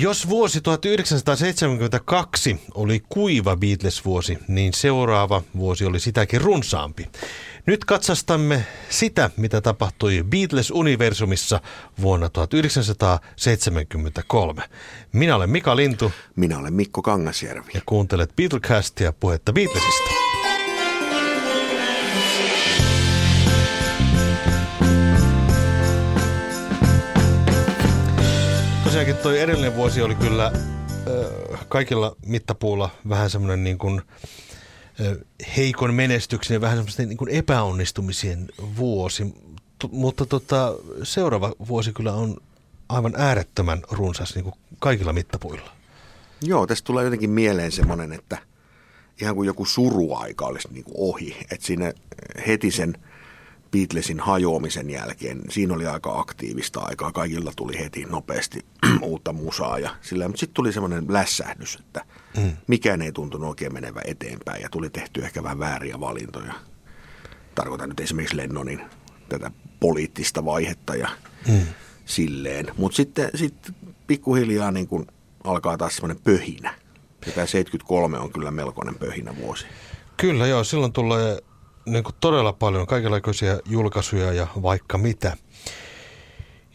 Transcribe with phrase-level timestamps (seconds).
[0.00, 7.08] Jos vuosi 1972 oli kuiva Beatles-vuosi, niin seuraava vuosi oli sitäkin runsaampi.
[7.66, 11.60] Nyt katsastamme sitä, mitä tapahtui Beatles-universumissa
[12.00, 14.62] vuonna 1973.
[15.12, 16.12] Minä olen Mika Lintu.
[16.36, 17.70] Minä olen Mikko Kangasjärvi.
[17.74, 20.10] Ja kuuntelet Beatlecastia puhetta Beatlesista.
[28.94, 30.52] Tosiaankin toi edellinen vuosi oli kyllä
[31.68, 34.02] kaikilla mittapuulla vähän semmoinen niin kuin–
[35.56, 39.24] heikon menestyksen ja vähän semmoisten niin epäonnistumisien vuosi.
[39.78, 42.36] T- mutta tota, seuraava vuosi kyllä on
[42.88, 45.70] aivan äärettömän runsas niin kuin kaikilla mittapuilla.
[46.42, 48.38] Joo, tästä tulee jotenkin mieleen semmoinen, että
[49.20, 51.36] ihan kuin joku suruaika olisi niin kuin ohi.
[51.50, 51.92] Että siinä
[52.46, 52.94] heti sen
[53.78, 57.12] Beatlesin hajoamisen jälkeen, siinä oli aika aktiivista aikaa.
[57.12, 58.66] Kaikilla tuli heti nopeasti
[59.02, 62.04] uutta musaa ja sillä, mutta sitten tuli semmoinen lässähdys, että–
[62.36, 62.56] Mm.
[62.66, 66.54] Mikään ei tuntunut oikein menevä eteenpäin ja tuli tehty ehkä vähän vääriä valintoja.
[67.54, 68.80] Tarkoitan nyt esimerkiksi Lennonin
[69.28, 69.50] tätä
[69.80, 71.08] poliittista vaihetta ja
[71.48, 71.66] mm.
[72.04, 72.66] silleen.
[72.76, 73.72] Mutta sitten sit
[74.06, 75.06] pikkuhiljaa niin kun
[75.44, 76.74] alkaa taas semmoinen pöhinä.
[77.26, 79.66] Ja tämä 73 on kyllä melkoinen pöhinä vuosi.
[80.16, 81.38] Kyllä joo, silloin tulee
[81.86, 85.36] niin kuin todella paljon kaikenlaisia julkaisuja ja vaikka mitä.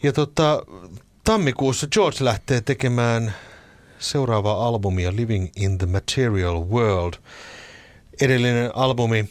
[0.02, 0.66] Ja tota,
[1.24, 3.34] tammikuussa George lähtee tekemään
[3.98, 7.14] seuraavaa albumia Living in the Material World.
[8.20, 9.28] Edellinen albumi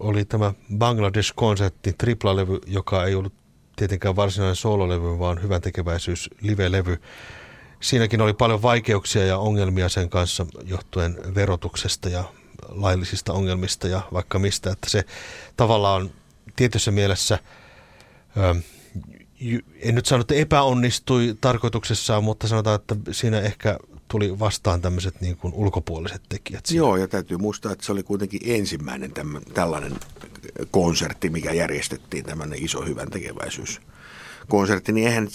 [0.00, 3.32] oli tämä Bangladesh-konsertti, triplalevy, joka ei ollut
[3.76, 7.02] tietenkään varsinainen sololevy, vaan hyvän tekeväisyys live-levy.
[7.80, 12.24] Siinäkin oli paljon vaikeuksia ja ongelmia sen kanssa johtuen verotuksesta ja
[12.70, 15.04] laillisista ongelmista ja vaikka mistä, että se
[15.56, 16.10] tavallaan
[16.56, 17.38] tietyssä mielessä
[19.80, 25.36] en nyt sano, että epäonnistui tarkoituksessaan, mutta sanotaan, että siinä ehkä tuli vastaan tämmöiset niin
[25.36, 26.66] kuin ulkopuoliset tekijät.
[26.66, 26.78] Siinä.
[26.78, 29.92] Joo, ja täytyy muistaa, että se oli kuitenkin ensimmäinen tämän, tällainen
[30.70, 33.80] konsertti, mikä järjestettiin, tämmöinen iso hyvän tekeväisyys
[34.48, 35.28] konsertti, niin eihän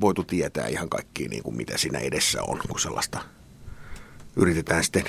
[0.00, 3.20] voitu tietää ihan kaikki, niin kuin mitä siinä edessä on, kun sellaista
[4.36, 5.04] yritetään sitten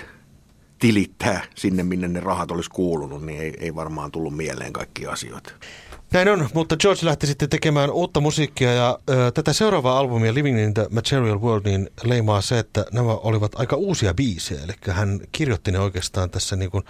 [0.83, 5.51] tilittää sinne, minne ne rahat olisi kuulunut, niin ei, ei varmaan tullut mieleen kaikki asioita.
[6.11, 10.59] Näin on, mutta George lähti sitten tekemään uutta musiikkia ja ö, tätä seuraavaa albumia Living
[10.59, 14.63] in the Material World niin leimaa se, että nämä olivat aika uusia biisejä.
[14.63, 16.83] Eli hän kirjoitti ne oikeastaan tässä niin kuin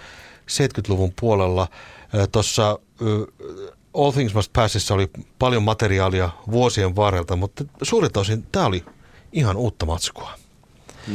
[0.51, 1.67] 70-luvun puolella.
[2.31, 2.79] Tuossa
[3.93, 8.85] All Things Must Passissa oli paljon materiaalia vuosien varrelta, mutta suurilta osin tämä oli
[9.31, 10.31] ihan uutta matskua.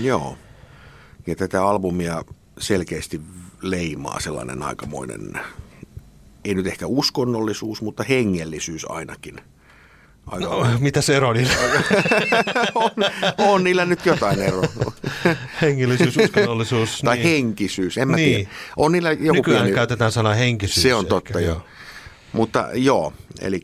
[0.01, 0.37] Joo,
[1.27, 2.25] ja tätä albumia
[2.59, 3.21] selkeästi
[3.63, 5.41] leimaa sellainen aikamoinen
[6.45, 9.41] ei nyt ehkä uskonnollisuus, mutta hengellisyys ainakin.
[10.27, 11.53] Aika no, mitä se ero niillä?
[12.75, 12.91] on,
[13.39, 14.93] on niillä nyt jotain eroa.
[15.63, 17.01] Hengellisyys, uskonnollisuus.
[17.05, 17.29] tai niin.
[17.29, 18.37] henkisyys, en mä niin.
[18.37, 18.51] tiedä.
[18.77, 19.75] On niillä joku Nykyään pieni...
[19.75, 20.83] käytetään sanaa henkisyys.
[20.83, 21.55] Se on totta, joo.
[21.55, 21.63] joo.
[22.33, 23.61] Mutta joo, eli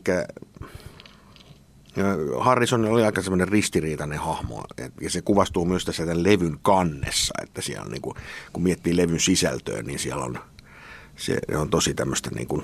[2.39, 4.63] Harrison oli aika semmoinen ristiriitainen hahmo,
[5.01, 8.15] ja se kuvastuu myös tässä tämän levyn kannessa, että siellä on, niin kuin,
[8.53, 10.39] kun miettii levyn sisältöä, niin siellä on–
[11.15, 12.61] se on tosi tämmöistä niin kuin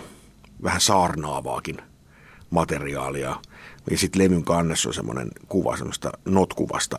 [0.63, 1.77] vähän saarnaavaakin
[2.49, 3.35] materiaalia.
[3.91, 6.97] Ja sitten levyn kannessa on semmoinen kuva semmoista notkuvasta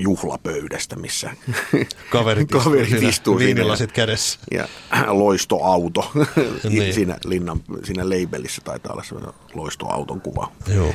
[0.00, 1.30] juhlapöydästä, missä
[2.10, 4.38] kaverit, kaverit istuu siinä, viinilasit kädessä.
[4.50, 4.68] Ja
[5.08, 6.12] loistoauto
[6.68, 6.94] niin.
[6.94, 10.52] siinä, linnan, siinä labelissa taitaa olla semmoinen loistoauton kuva.
[10.74, 10.94] Joo.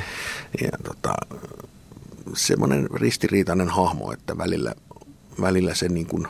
[0.62, 1.14] Ja tota,
[2.34, 4.76] semmoinen ristiriitainen hahmo, että välillä,
[5.42, 6.28] välillä se niin kuin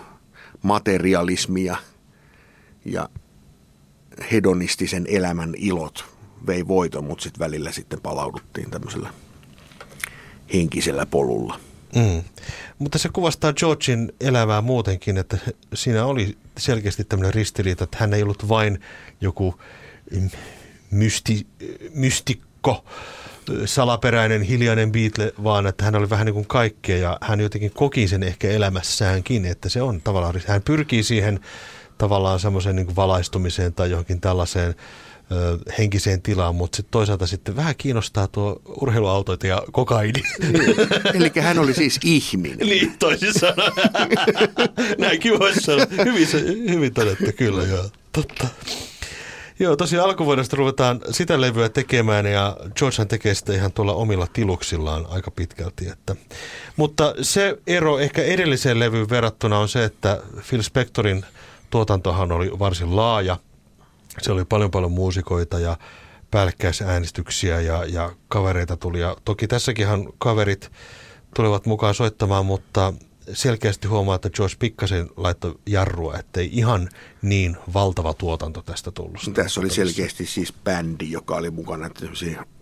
[0.61, 1.77] materialismia
[2.85, 3.09] ja
[4.31, 6.05] hedonistisen elämän ilot
[6.47, 9.13] vei voiton, mutta sitten välillä sitten palauduttiin tämmöisellä
[10.53, 11.59] henkisellä polulla.
[11.95, 12.23] Mm.
[12.79, 15.37] Mutta se kuvastaa Georgin elämää muutenkin, että
[15.73, 18.81] siinä oli selkeästi tämmöinen ristiriita, että hän ei ollut vain
[19.21, 19.59] joku
[20.91, 21.47] mysti,
[21.93, 22.85] mystikko,
[23.65, 28.07] salaperäinen, hiljainen Beatle, vaan että hän oli vähän niin kuin kaikkea ja hän jotenkin koki
[28.07, 31.39] sen ehkä elämässäänkin, että se on tavallaan, hän pyrkii siihen
[31.97, 34.75] tavallaan semmoiseen niin valaistumiseen tai johonkin tällaiseen
[35.31, 40.23] ö, henkiseen tilaan, mutta sitten toisaalta sitten vähän kiinnostaa tuo urheiluautoita ja kokaini.
[40.39, 40.75] Niin.
[41.13, 42.67] Eli hän oli siis ihminen.
[42.67, 43.71] niin, toisin sanoen.
[44.99, 45.85] Näinkin voisi sanoa.
[46.05, 46.27] Hyvin,
[46.69, 47.89] hyvin todettu, kyllä joo.
[48.11, 48.47] Totta.
[49.59, 55.05] Joo, tosiaan alkuvuodesta ruvetaan sitä levyä tekemään ja Georgehan tekee sitä ihan tuolla omilla tiluksillaan
[55.09, 55.89] aika pitkälti.
[55.89, 56.15] Että.
[56.75, 61.25] Mutta se ero ehkä edelliseen levyyn verrattuna on se, että Phil Spectorin–
[61.69, 63.37] tuotantohan oli varsin laaja.
[64.21, 65.77] Se oli paljon paljon muusikoita ja
[66.31, 68.99] päällekkäisäänestyksiä ja, ja kavereita tuli.
[68.99, 70.71] Ja toki tässäkinhan kaverit
[71.35, 72.93] tulevat mukaan soittamaan, mutta
[73.33, 76.89] selkeästi huomaa, että George pikkasen laittoi jarrua, ettei ihan
[77.21, 79.31] niin valtava tuotanto tästä tullut.
[79.33, 82.05] Tässä oli selkeästi siis bändi, joka oli mukana, että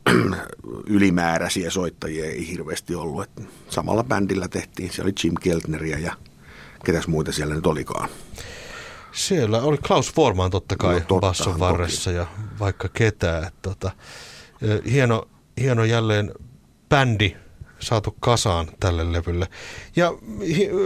[0.87, 3.23] ylimääräisiä soittajia ei hirveästi ollut.
[3.23, 6.13] Että samalla bändillä tehtiin, se oli Jim Keltneria ja
[6.85, 8.09] ketäs muita siellä nyt olikaan.
[9.15, 12.17] Siellä oli Klaus Forman totta kai no, totta, basson varressa toki.
[12.17, 12.27] ja
[12.59, 13.51] vaikka ketään.
[13.61, 13.91] Tota,
[14.91, 15.27] hieno,
[15.59, 16.33] hieno jälleen
[16.89, 17.35] bändi
[17.79, 19.47] saatu kasaan tälle levylle.
[19.95, 20.11] Ja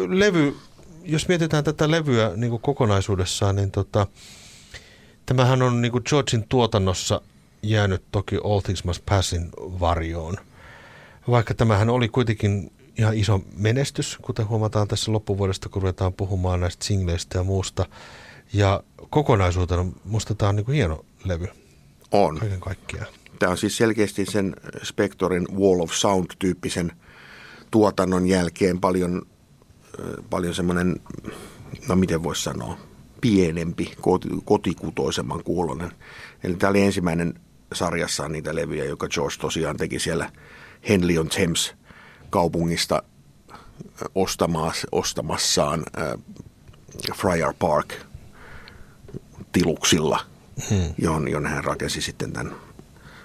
[0.08, 0.56] levy,
[1.04, 4.08] jos mietitään tätä levyä niin kuin kokonaisuudessaan, niin tota,
[5.26, 7.22] tämähän on niin kuin Georgein tuotannossa
[7.64, 10.38] jäänyt toki All Things Must Passin varjoon.
[11.30, 16.86] Vaikka tämähän oli kuitenkin ihan iso menestys, kuten huomataan tässä loppuvuodesta, kun ruvetaan puhumaan näistä
[16.86, 17.86] singleistä ja muusta.
[18.54, 21.48] Ja kokonaisuutena musta tämä on niin kuin hieno levy.
[22.12, 22.38] On.
[22.38, 23.07] Kaiken kaikkiaan.
[23.40, 26.92] Tämä on siis selkeästi sen Spectorin Wall of Sound-tyyppisen
[27.72, 29.22] tuotannon jälkeen paljon,
[30.30, 30.95] paljon semmoinen,
[31.88, 32.78] no miten voisi sanoa,
[33.22, 33.94] pienempi,
[34.45, 35.92] kotikutoisemman kuulonen.
[36.44, 37.40] Eli tämä oli ensimmäinen
[37.74, 40.31] sarjassaan niitä levyjä, joka George tosiaan teki siellä
[40.90, 41.79] Henley on Thames
[42.30, 43.04] kaupungista
[44.92, 46.14] ostamassaan äh,
[47.16, 47.94] Friar Park
[49.52, 50.26] tiluksilla,
[50.70, 50.94] hmm.
[50.98, 52.56] johon, johon hän rakensi sitten tämän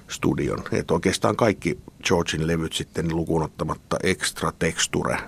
[0.09, 0.65] studion.
[0.73, 5.19] Että oikeastaan kaikki Georgein levyt sitten lukuun ottamatta Extra Texture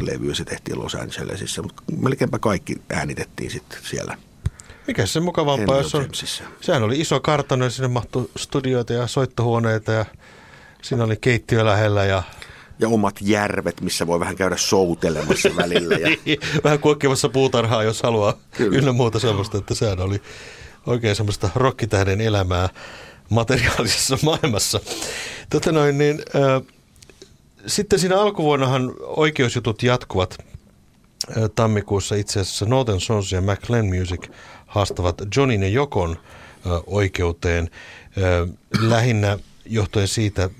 [0.00, 4.16] levy se tehtiin Los Angelesissa, mutta melkeinpä kaikki äänitettiin sitten siellä.
[4.86, 6.08] Mikä se mukavampaa, jos on,
[6.60, 10.04] sehän oli iso kartano sinne mahtui studioita ja soittohuoneita ja
[10.82, 12.22] siinä oli keittiö lähellä ja
[12.78, 15.94] ja omat järvet, missä voi vähän käydä soutelemassa välillä.
[15.94, 16.36] Ja...
[16.64, 18.34] vähän kuokkimassa puutarhaa, jos haluaa.
[18.56, 18.78] Kyllä.
[18.78, 20.22] Ynnä muuta sellaista, että sehän oli
[20.86, 22.68] oikein semmoista rokkitähden elämää
[23.30, 24.80] materiaalisessa maailmassa.
[25.50, 26.62] Tota noin, niin, äh,
[27.66, 30.38] sitten siinä alkuvuonnahan oikeusjutut jatkuvat.
[31.36, 34.28] Äh, tammikuussa itse asiassa Northern Sons ja McLean Music
[34.66, 37.70] haastavat Johnin ja Jokon äh, oikeuteen
[38.18, 40.50] äh, lähinnä johtuen siitä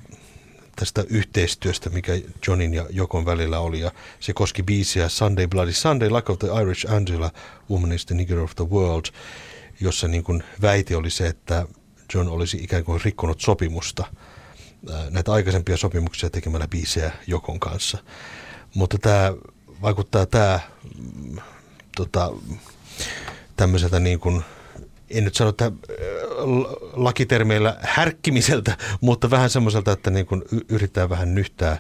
[0.77, 2.13] tästä yhteistyöstä, mikä
[2.47, 3.81] Johnin ja Jokon välillä oli.
[3.81, 7.31] Ja se koski biisiä Sunday Bloody Sunday, Luck of the Irish Angela,
[7.71, 9.05] Woman is the Nigger of the World,
[9.81, 11.67] jossa niin kuin väite oli se, että
[12.15, 14.05] John olisi ikään kuin rikkonut sopimusta,
[15.11, 17.99] näitä aikaisempia sopimuksia tekemällä biisejä Jokon kanssa.
[18.75, 19.33] Mutta tämä
[19.83, 20.61] vaikuttaa tämä
[20.99, 21.37] mm,
[21.97, 22.33] tota,
[23.57, 24.43] tämmöiseltä niin kuin,
[25.11, 25.73] en nyt sano, että
[26.93, 31.79] lakitermeillä härkkimiseltä, mutta vähän semmoiselta, että niin kuin yrittää vähän nyhtää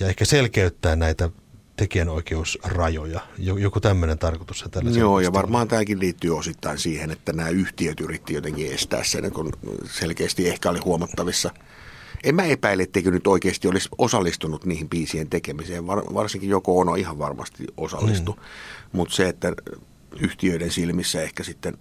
[0.00, 1.30] ja ehkä selkeyttää näitä
[1.76, 3.20] tekijänoikeusrajoja.
[3.38, 8.34] Joku tämmöinen tarkoitus tällä Joo, ja varmaan tämäkin liittyy osittain siihen, että nämä yhtiöt yritti
[8.34, 9.52] jotenkin estää sen, kun
[9.84, 11.50] selkeästi ehkä oli huomattavissa.
[12.24, 15.86] En mä epäile, etteikö nyt oikeasti olisi osallistunut niihin biisien tekemiseen.
[15.86, 18.32] Var, varsinkin joko Ono ihan varmasti osallistu.
[18.32, 18.38] Mm.
[18.92, 19.52] Mutta se, että
[20.20, 21.78] yhtiöiden silmissä ehkä sitten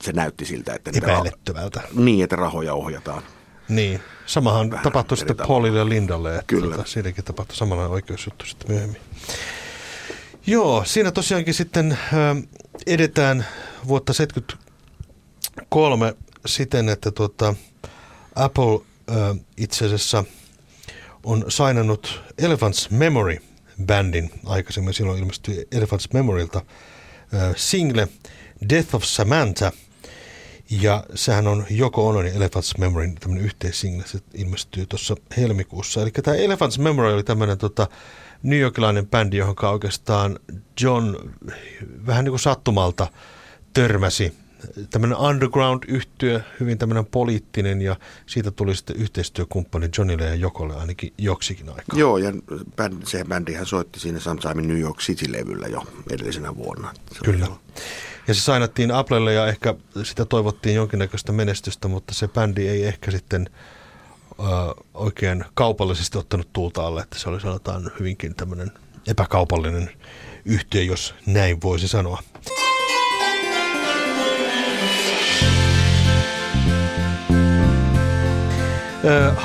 [0.00, 0.90] se näytti siltä, että...
[0.90, 3.22] Raho- niin, että rahoja ohjataan.
[3.68, 6.76] Niin, samahan Vähän tapahtui sitten Paulille ja Lindalle, että Kyllä.
[6.76, 9.00] Tota, siinäkin tapahtui samanlainen oikeusjuttu sitten myöhemmin.
[10.46, 11.98] Joo, siinä tosiaankin sitten äh,
[12.86, 13.46] edetään
[13.88, 16.14] vuotta 1973
[16.46, 17.54] siten, että tuota,
[18.34, 19.16] Apple äh,
[19.56, 20.24] itse asiassa
[21.24, 23.36] on sainannut Elephants Memory
[23.86, 24.94] bandin aikaisemmin.
[24.94, 26.64] Silloin ilmestyi Elephants Memorylta äh,
[27.56, 28.08] single
[28.70, 29.72] Death of Samantha–
[30.70, 36.02] ja sehän on Joko Onon ja Elephants Memory tämmöinen yhteissingle, se ilmestyy tuossa helmikuussa.
[36.02, 37.88] Eli tämä Elephants Memory oli tämmöinen tota,
[38.42, 40.38] New Yorkilainen bändi, johon oikeastaan
[40.80, 41.16] John
[42.06, 43.06] vähän niin kuin sattumalta
[43.72, 44.34] törmäsi.
[44.90, 47.96] Tämmöinen underground yhtyö, hyvin tämmöinen poliittinen ja
[48.26, 51.98] siitä tuli sitten yhteistyökumppani Johnille ja Jokolle ainakin joksikin aikaa.
[51.98, 52.32] Joo, ja
[52.76, 56.92] bänd, se bändihän soitti siinä Sometime New York City-levyllä jo edellisenä vuonna.
[57.12, 57.46] Se Kyllä.
[57.46, 57.54] Oli
[58.28, 63.10] ja se sainattiin Applelle ja ehkä sitä toivottiin jonkinnäköistä menestystä, mutta se bändi ei ehkä
[63.10, 63.50] sitten
[64.40, 64.42] ö,
[64.94, 68.70] oikein kaupallisesti ottanut tuulta alle, että se oli sanotaan hyvinkin tämmöinen
[69.06, 69.90] epäkaupallinen
[70.44, 72.22] yhtiö, jos näin voisi sanoa.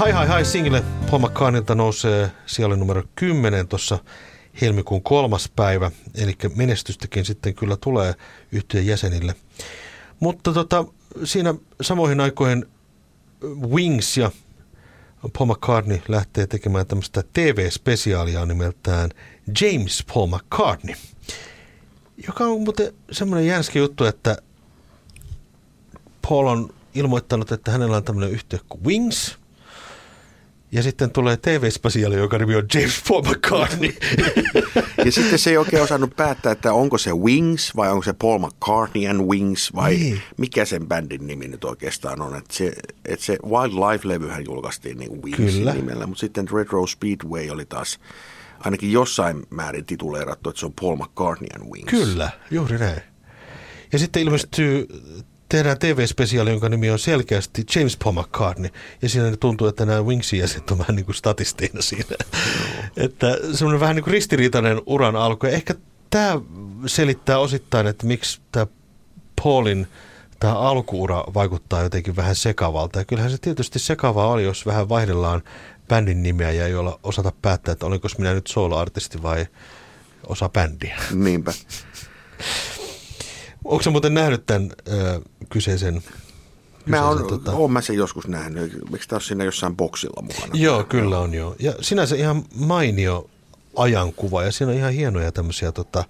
[0.05, 3.99] Hi Hi Hi single Paul McCartneylta nousee siellä numero 10 tuossa
[4.61, 8.13] helmikuun kolmas päivä, eli menestystäkin sitten kyllä tulee
[8.51, 9.35] yhtiön jäsenille.
[10.19, 10.85] Mutta tota,
[11.23, 12.65] siinä samoihin aikoihin
[13.69, 14.31] Wings ja
[15.37, 19.09] Paul McCartney lähtee tekemään tämmöistä TV-spesiaalia nimeltään
[19.61, 20.95] James Paul McCartney,
[22.27, 24.37] joka on muuten semmoinen jänskä juttu, että
[26.29, 29.37] Paul on ilmoittanut, että hänellä on tämmöinen yhtiö kuin Wings,
[30.71, 33.93] Ja sitten tulee TV-spasiaali, joka nimi on James Paul McCartney.
[35.05, 38.39] Ja sitten se ei oikein osannut päättää, että onko se Wings vai onko se Paul
[38.39, 40.21] McCartney and Wings vai Niin.
[40.37, 42.35] mikä sen bändin nimi nyt oikeastaan on.
[42.35, 42.73] Että se,
[43.05, 45.73] että se Wildlife-levyhän julkaistiin niin Kyllä.
[45.73, 47.99] nimellä, mutta sitten Retro Speedway oli taas
[48.59, 51.89] ainakin jossain määrin tituleerattu, että se on Paul McCartney and Wings.
[51.89, 53.01] Kyllä, juuri näin.
[53.93, 54.87] Ja sitten ilmestyy,
[55.51, 58.71] tehdään TV-spesiaali, jonka nimi on selkeästi James Paul McCartney.
[59.01, 62.15] Ja siinä tuntuu, että nämä Wingsin jäsenet on vähän niin kuin statistiina siinä.
[62.97, 65.45] että semmoinen vähän niin kuin ristiriitainen uran alku.
[65.45, 65.75] Ja ehkä
[66.09, 66.41] tämä
[66.85, 68.67] selittää osittain, että miksi tämä
[69.43, 69.87] Paulin
[70.39, 72.99] tämä alkuura vaikuttaa jotenkin vähän sekavalta.
[72.99, 75.41] Ja kyllähän se tietysti sekavaa oli, jos vähän vaihdellaan
[75.87, 79.45] bändin nimeä ja ei olla osata päättää, että olinko minä nyt solo-artisti vai
[80.27, 80.97] osa bändiä.
[81.13, 81.53] Niinpä.
[83.65, 86.03] Onko muuten nähnyt tämän ö, kyseisen?
[86.85, 87.51] Mä oon, tota...
[87.51, 88.63] oon mä sen joskus nähnyt.
[88.73, 90.53] Eikö tämä ole siinä jossain boksilla mukana?
[90.53, 91.55] Joo, kyllä on joo.
[91.59, 93.29] Ja sinänsä ihan mainio
[93.75, 96.03] ajankuva ja siinä on ihan hienoja tämmöisiä tota,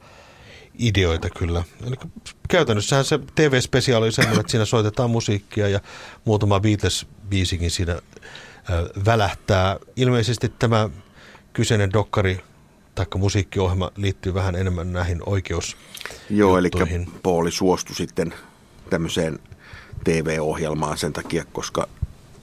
[0.80, 1.64] ideoita kyllä.
[1.88, 1.96] Eli
[2.50, 5.80] käytännössähän se TV-spesiaali oli semmoinen, että siinä soitetaan musiikkia ja
[6.26, 8.02] muutama Beatles-biisikin siinä ö,
[9.06, 9.78] välähtää.
[9.96, 10.90] Ilmeisesti tämä
[11.54, 12.44] kyseinen dokkari
[12.96, 15.78] tai musiikkiohjelma liittyy vähän enemmän näihin oikeus
[16.30, 16.70] Joo, eli.
[17.24, 18.34] Pauli suostui sitten
[18.90, 19.40] tämmöiseen
[20.04, 21.88] TV-ohjelmaan sen takia, koska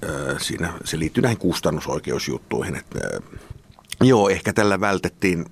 [0.05, 2.77] ö, siinä se liittyy näihin kustannusoikeusjuttuihin.
[2.77, 3.21] Että, ö,
[4.01, 5.47] joo, ehkä tällä vältettiin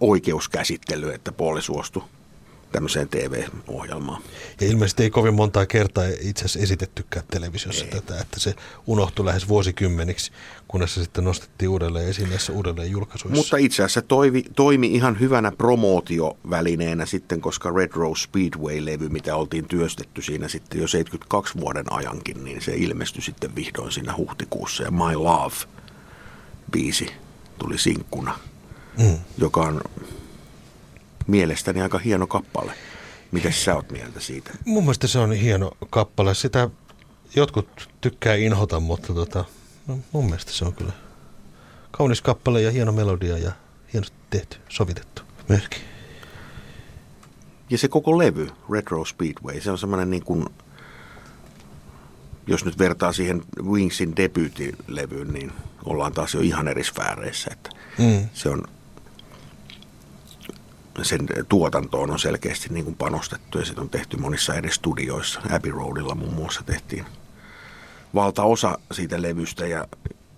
[0.00, 2.02] oikeuskäsittelyä, että Pauli suostui
[2.72, 4.22] tämmöiseen TV-ohjelmaan.
[4.60, 7.90] Ja ilmeisesti ei kovin montaa kertaa itse asiassa esitettykään televisiossa ei.
[7.90, 8.54] tätä, että se
[8.86, 10.32] unohtui lähes vuosikymmeniksi,
[10.68, 13.36] kunnes se sitten nostettiin uudelleen esiin näissä uudelleen julkaisuissa.
[13.36, 19.64] Mutta itse asiassa toimi, toimi ihan hyvänä promootiovälineenä sitten, koska Red Rose Speedway-levy, mitä oltiin
[19.68, 24.82] työstetty siinä sitten jo 72 vuoden ajankin, niin se ilmestyi sitten vihdoin siinä huhtikuussa.
[24.82, 27.10] Ja My Love-biisi
[27.58, 28.38] tuli sinkkuna,
[28.98, 29.18] Mm.
[29.38, 29.80] joka on
[31.26, 32.72] mielestäni aika hieno kappale.
[33.32, 34.50] Mites sä oot mieltä siitä?
[34.64, 36.34] Mun mielestä se on hieno kappale.
[36.34, 36.70] Sitä
[37.36, 39.44] jotkut tykkää inhota, mutta tota,
[39.86, 40.92] no, mun mielestä se on kyllä
[41.90, 43.52] kaunis kappale ja hieno melodia ja
[43.92, 45.80] hienosti tehty, sovitettu myöskin.
[47.70, 50.46] Ja se koko levy, Retro Speedway, se on semmoinen niin kuin,
[52.46, 55.52] jos nyt vertaa siihen Wingsin debyytilevyyn, niin
[55.84, 57.50] ollaan taas jo ihan eri sfääreissä.
[57.52, 58.28] Että Mm.
[58.32, 58.62] se on,
[61.02, 65.40] sen tuotantoon on selkeästi niin kuin panostettu ja se on tehty monissa eri studioissa.
[65.50, 67.04] Abbey Roadilla muun muassa tehtiin
[68.14, 69.88] valtaosa siitä levystä ja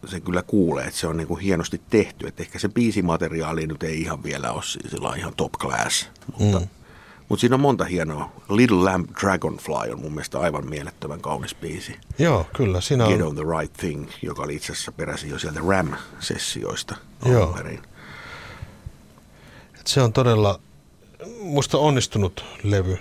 [0.07, 2.27] se kyllä kuulee, että se on niin kuin hienosti tehty.
[2.27, 6.09] Että ehkä se biisimateriaali nyt ei ihan vielä ole sillä ihan top class,
[6.39, 6.69] mutta, mm.
[7.29, 8.33] mutta siinä on monta hienoa.
[8.51, 11.97] Little Lamb Dragonfly on mun mielestä aivan mielettömän kaunis biisi.
[12.19, 12.81] Joo, kyllä.
[12.81, 16.97] Siinä Get on, on the Right Thing, joka oli itse asiassa peräisin jo sieltä Ram-sessioista
[17.25, 17.43] Joo.
[17.43, 17.79] alun
[19.85, 19.95] perin.
[19.95, 20.61] se on todella
[21.41, 22.99] musta onnistunut levy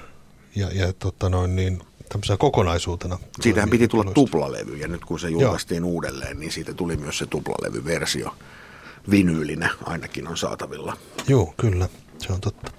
[0.56, 3.20] ja, ja tota noin, niin, tämmöisenä kokonaisuutena.
[3.42, 4.32] Siitähän piti tulla loistavasti.
[4.32, 8.36] tuplalevy ja nyt kun se julkaistiin uudelleen, niin siitä tuli myös se tuplalevyversio.
[9.12, 10.98] Vinyylinä ainakin on saatavilla.
[11.28, 12.72] Joo, kyllä, se on totta.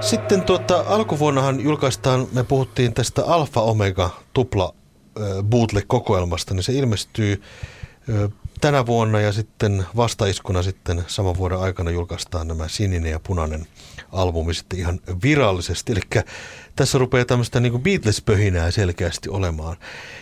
[0.00, 4.74] Sitten tuota, alkuvuonnahan julkaistaan, me puhuttiin tästä Alfa Omega tupla
[5.42, 7.42] bootleg-kokoelmasta, niin se ilmestyy
[8.60, 13.66] tänä vuonna ja sitten vastaiskuna sitten saman vuoden aikana julkaistaan nämä sininen ja punainen
[14.12, 15.92] albumi sitten ihan virallisesti.
[15.92, 16.22] Eli
[16.76, 19.76] tässä rupeaa tämmöistä niin Beatles-pöhinää selkeästi olemaan.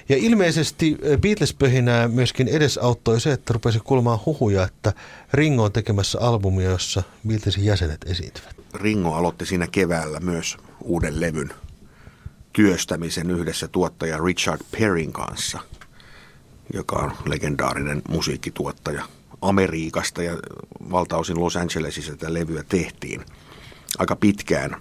[0.08, 4.92] Ja ilmeisesti äh, Beatles-pöhinää myöskin edesauttoi se, että rupesi kuulemaan huhuja, että
[5.32, 8.56] Ringo on tekemässä albumia, jossa Beatlesin jäsenet esiintyvät.
[8.74, 11.50] Ringo aloitti siinä keväällä myös uuden levyn
[12.52, 15.58] työstämisen yhdessä tuottaja Richard Perrin kanssa,
[16.72, 19.04] joka on legendaarinen musiikkituottaja
[19.42, 20.32] Amerikasta ja
[20.90, 23.24] valtaosin Los Angelesissa tätä levyä tehtiin
[23.98, 24.76] aika pitkään,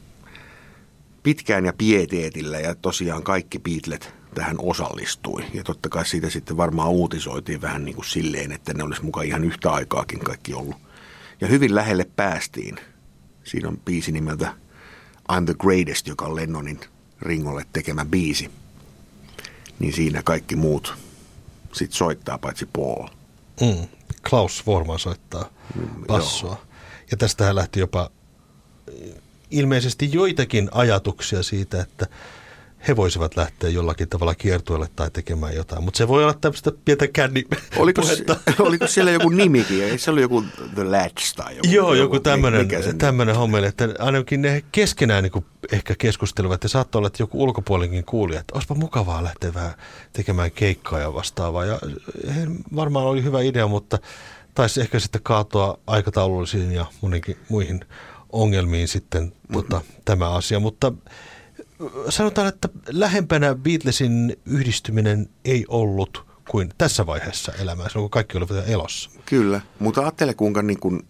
[1.24, 5.44] pitkään ja pieteetillä ja tosiaan kaikki Beatlet tähän osallistui.
[5.54, 9.26] Ja totta kai siitä sitten varmaan uutisoitiin vähän niin kuin silleen, että ne olisi mukaan
[9.26, 10.76] ihan yhtä aikaakin kaikki ollut.
[11.42, 12.76] Ja hyvin lähelle päästiin.
[13.44, 14.54] Siinä on biisi nimeltä
[15.32, 16.80] I'm the Greatest, joka on Lennonin
[17.22, 18.52] Ringolle tekemä biisi.
[19.80, 20.96] Niin siinä kaikki muut
[21.74, 23.08] sitten soittaa paitsi Paul.
[23.62, 23.88] Mm.
[24.30, 25.50] Klaus Vorman soittaa
[26.08, 26.62] bassoa.
[27.12, 28.10] Ja tästähän lähti jopa
[29.52, 32.08] ilmeisesti joitakin ajatuksia siitä, että
[32.88, 35.84] he voisivat lähteä jollakin tavalla kiertueelle tai tekemään jotain.
[35.84, 37.44] Mutta se voi olla tämmöistä pientä känni
[37.78, 38.02] oliko,
[38.60, 39.84] oliko siellä joku nimikin?
[39.84, 40.44] Ei se oli joku
[40.76, 41.68] The Latch tai joku?
[41.70, 47.08] Joo, joku tämmöinen, tämmöinen homma, että ainakin ne keskenään niin ehkä keskustelevat ja saattoi olla,
[47.08, 49.74] että joku ulkopuolinkin kuuli, että olisipa mukavaa lähteä vähän
[50.14, 51.66] tekemään keikkaa ja vastaavaa.
[51.66, 51.80] Ja
[52.76, 54.00] varmaan oli hyvä idea, mutta
[54.54, 56.86] taisi ehkä sitten kaatua aikataulullisiin ja
[57.50, 57.86] muihin
[58.32, 59.54] ongelmiin sitten mm-hmm.
[59.54, 60.60] tota, tämä asia.
[60.60, 60.94] Mutta
[62.10, 68.70] sanotaan, että lähempänä Beatlesin yhdistyminen ei ollut kuin tässä vaiheessa elämää, silloin kun kaikki olivat
[68.70, 69.10] elossa.
[69.26, 71.02] Kyllä, mutta ajattele kuinka, niin kuin,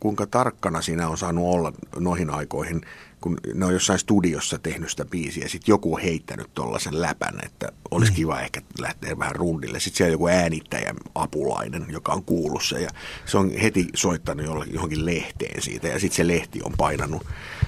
[0.00, 2.80] kuinka tarkkana siinä on saanut olla noihin aikoihin
[3.24, 7.72] kun ne on jossain studiossa tehnyt sitä biisiä, sitten joku on heittänyt tuollaisen läpän, että
[7.90, 8.16] olisi mm.
[8.16, 9.80] kiva ehkä lähteä vähän rundille.
[9.80, 12.90] Sitten siellä on joku äänittäjä apulainen, joka on kuullut se ja
[13.26, 17.26] se on heti soittanut johonkin lehteen siitä ja sitten se lehti on painanut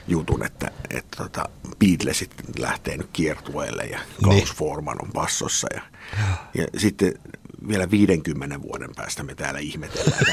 [0.08, 1.48] jutun, että, että tota
[1.78, 4.56] Beatlesit lähtee nyt kiertueelle ja Klaus niin.
[4.56, 5.82] Forman on bassossa ja,
[6.54, 7.14] ja sitten
[7.68, 10.24] vielä 50 vuoden päästä me täällä ihmetellään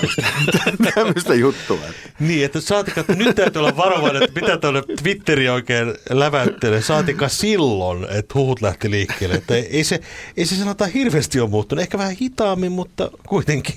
[0.96, 1.80] tämmöistä juttua.
[2.20, 6.82] Niin, että saatika, että nyt täytyy olla varovainen, että mitä tuonne Twitteri oikein läväyttelee.
[6.82, 9.36] Saatika silloin, että huhut lähti liikkeelle.
[9.36, 10.00] Että ei se,
[10.38, 11.82] ei se sanotaan hirveästi ole muuttunut.
[11.82, 13.76] Ehkä vähän hitaammin, mutta kuitenkin.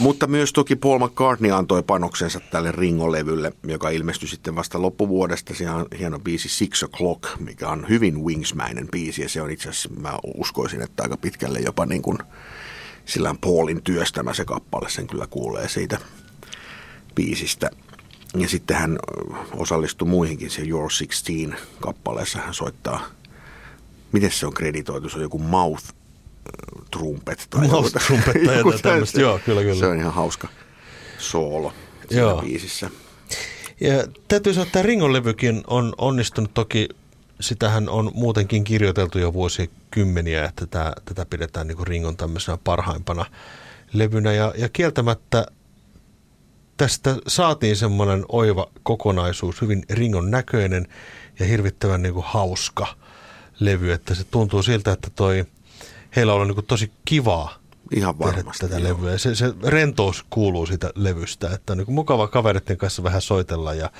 [0.00, 5.54] Mutta myös toki Paul McCartney antoi panoksensa tälle Ringo-levylle, joka ilmestyi sitten vasta loppuvuodesta.
[5.54, 9.68] Se on hieno biisi Six O'Clock, mikä on hyvin Wingsmäinen biisi ja se on itse
[9.68, 12.18] asiassa, mä uskoisin, että aika pitkälle jopa niin kuin
[13.04, 15.98] sillä Paulin työstämä se kappale, sen kyllä kuulee siitä
[17.14, 17.70] biisistä.
[18.36, 18.98] Ja sitten hän
[19.52, 23.06] osallistui muihinkin, se Your 16 kappaleessa hän soittaa,
[24.12, 25.84] miten se on kreditoitu, se on joku Mouth
[26.90, 27.68] trumpet tai
[28.06, 29.20] trumpet tai joku tämmöistä.
[29.20, 29.74] Joo, kyllä, kyllä.
[29.74, 30.48] Se on ihan hauska
[31.18, 31.72] soolo
[32.08, 32.42] siinä Joo.
[32.42, 32.90] biisissä.
[33.80, 36.88] Ja täytyy sanoa, että Ringon levykin on onnistunut toki,
[37.40, 43.24] sitähän on muutenkin kirjoiteltu jo vuosikymmeniä, että tätä, tätä pidetään niin Ringon tämmöisenä parhaimpana
[43.92, 44.32] levynä.
[44.32, 45.46] Ja, ja kieltämättä
[46.76, 50.86] tästä saatiin semmoinen oiva kokonaisuus, hyvin Ringon näköinen
[51.38, 52.86] ja hirvittävän niin kuin hauska
[53.60, 55.44] levy, että se tuntuu siltä, että toi–
[56.16, 58.88] heillä on ollut niin tosi kivaa Ihan varmasti, tätä joo.
[58.88, 59.18] levyä.
[59.18, 63.90] Se, se rentous kuuluu siitä levystä, että on niin mukava kavereiden kanssa vähän soitella, ja,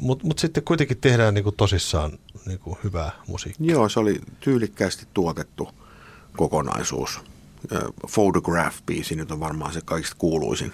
[0.00, 3.72] mutta mut sitten kuitenkin tehdään niin tosissaan niin hyvää musiikkia.
[3.72, 5.68] Joo, se oli tyylikkäästi tuotettu
[6.36, 7.20] kokonaisuus.
[8.06, 10.72] Photograph-biisi nyt on varmaan se kaikista kuuluisin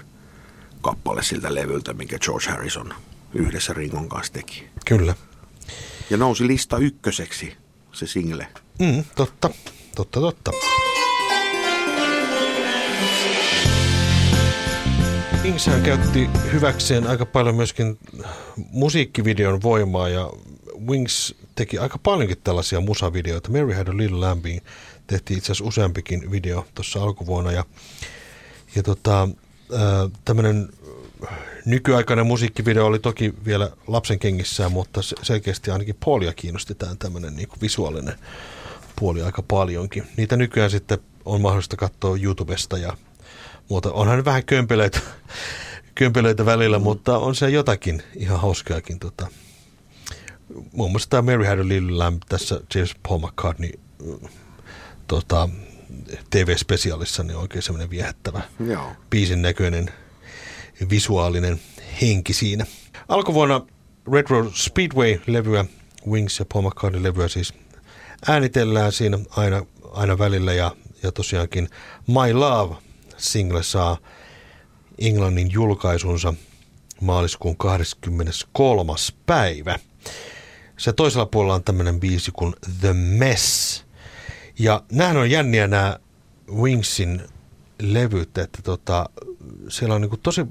[0.80, 2.94] kappale siltä levyltä, minkä George Harrison
[3.34, 4.68] yhdessä Ringon kanssa teki.
[4.86, 5.14] Kyllä.
[6.10, 7.56] Ja nousi lista ykköseksi
[7.92, 8.48] se single.
[8.78, 9.50] Mm, totta,
[10.04, 10.50] totta, totta.
[15.42, 17.98] Wingshän käytti hyväkseen aika paljon myöskin
[18.56, 20.30] musiikkivideon voimaa ja
[20.88, 23.50] Wings teki aika paljonkin tällaisia musavideoita.
[23.50, 24.60] Mary Had a Little Lambing
[25.06, 27.64] tehtiin itse asiassa useampikin video tuossa alkuvuonna ja,
[28.74, 29.28] ja tota,
[30.24, 30.68] tämmöinen
[31.64, 37.48] nykyaikainen musiikkivideo oli toki vielä lapsen kengissään, mutta selkeästi ainakin Paulia kiinnosti tämän tämmöinen niin
[37.62, 38.14] visuaalinen
[39.00, 40.06] puoli aika paljonkin.
[40.16, 42.96] Niitä nykyään sitten on mahdollista katsoa YouTubesta ja
[43.68, 43.92] muuta.
[43.92, 45.00] Onhan vähän kömpelöitä,
[45.94, 46.82] kömpelöitä välillä, mm.
[46.82, 48.98] mutta on se jotakin ihan hauskaakin.
[48.98, 49.26] Tota.
[50.72, 53.70] Muun muassa tämä Mary Had a Little Lamb tässä James Paul McCartney
[55.06, 55.48] tota,
[56.30, 58.92] TV-spesiaalissa niin oikein semmoinen viehättävä Joo.
[59.10, 59.90] biisin näköinen
[60.90, 61.60] visuaalinen
[62.02, 62.66] henki siinä.
[63.08, 63.66] Alkuvuonna
[64.12, 65.64] Red Road Speedway-levyä,
[66.10, 67.54] Wings ja Paul McCartney-levyä siis
[68.28, 71.68] äänitellään siinä aina, aina välillä ja, ja tosiaankin
[72.06, 72.76] My Love
[73.16, 73.98] single saa
[74.98, 76.34] Englannin julkaisunsa
[77.00, 78.92] maaliskuun 23.
[79.26, 79.78] päivä.
[80.76, 83.84] Se toisella puolella on tämmöinen biisi kuin The Mess.
[84.58, 85.98] Ja nämähän on jänniä nämä
[86.54, 87.22] Wingsin
[87.82, 89.08] levyt, että tota,
[89.68, 90.46] siellä on niinku tosi,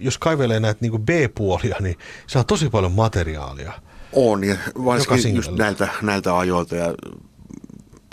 [0.00, 3.72] jos kaivelee näitä niinku B-puolia, niin se on tosi paljon materiaalia.
[4.12, 6.94] On, ja varsinkin just näiltä, näiltä ajoilta, ja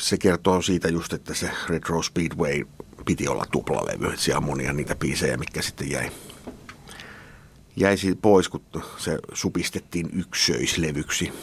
[0.01, 2.65] se kertoo siitä just, että se Retro Speedway
[3.05, 6.12] piti olla tuplalevy, että siellä on monia niitä biisejä, mitkä sitten jäi,
[7.75, 8.62] jäi pois, kun
[8.97, 11.33] se supistettiin yksöislevyksi.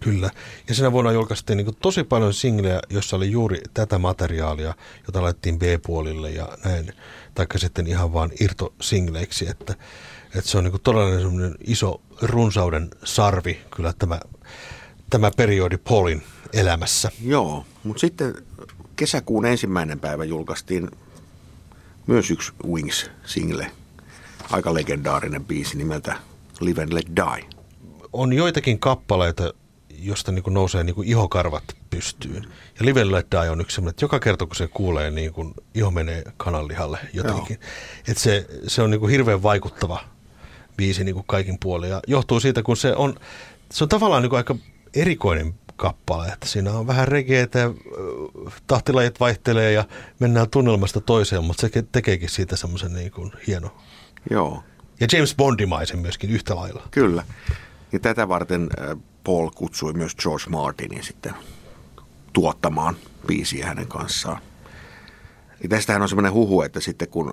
[0.00, 0.30] Kyllä.
[0.68, 4.74] Ja sinä vuonna julkaistiin niin tosi paljon singlejä, jossa oli juuri tätä materiaalia,
[5.06, 6.92] jota laitettiin B-puolille ja näin,
[7.34, 9.74] taikka sitten ihan vaan irtosingleiksi, että,
[10.38, 14.20] että se on niin todella iso runsauden sarvi kyllä tämä,
[15.10, 16.22] tämä periodi Paulin
[16.52, 17.10] elämässä.
[17.22, 18.34] Joo, mutta sitten
[18.96, 20.90] kesäkuun ensimmäinen päivä julkaistiin
[22.06, 23.70] myös yksi Wings-single,
[24.50, 26.16] aika legendaarinen biisi nimeltä
[26.60, 27.48] Live and Let Die.
[28.12, 29.54] On joitakin kappaleita,
[29.98, 32.42] josta niin nousee niin ihokarvat pystyyn.
[32.78, 35.54] Ja Live Let Die on yksi sellainen, että joka kerta kun se kuulee, niin kuin
[35.74, 37.60] iho menee kananlihalle jotenkin.
[38.08, 40.00] Että se, se on niin hirveän vaikuttava
[40.76, 41.90] biisi niin kuin kaikin puolin.
[41.90, 43.14] Ja johtuu siitä, kun se on,
[43.72, 44.56] se on tavallaan niin kuin aika
[44.94, 47.70] erikoinen kappale, että siinä on vähän regeetä ja
[48.66, 49.84] tahtilajit vaihtelee ja
[50.18, 53.76] mennään tunnelmasta toiseen, mutta se tekeekin siitä semmoisen niin kuin hieno.
[54.30, 54.62] Joo.
[55.00, 56.82] Ja James Bondimaisen myöskin yhtä lailla.
[56.90, 57.24] Kyllä.
[57.92, 58.68] Ja tätä varten
[59.24, 61.34] Paul kutsui myös George Martinin sitten
[62.32, 64.42] tuottamaan biisiä hänen kanssaan.
[65.62, 67.32] Ja tästähän on semmoinen huhu, että sitten kun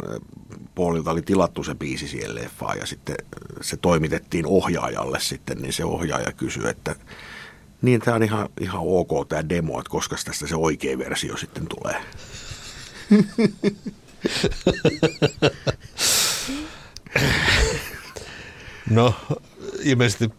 [0.76, 3.16] Paulilta oli tilattu se biisi siihen leffaan ja sitten
[3.62, 6.96] se toimitettiin ohjaajalle sitten, niin se ohjaaja kysyi, että
[7.82, 11.68] niin tämä on ihan, ihan ok tämä demo, että koska tästä se oikea versio sitten
[11.68, 11.96] tulee.
[18.90, 19.16] No,
[19.84, 20.30] ilmeisesti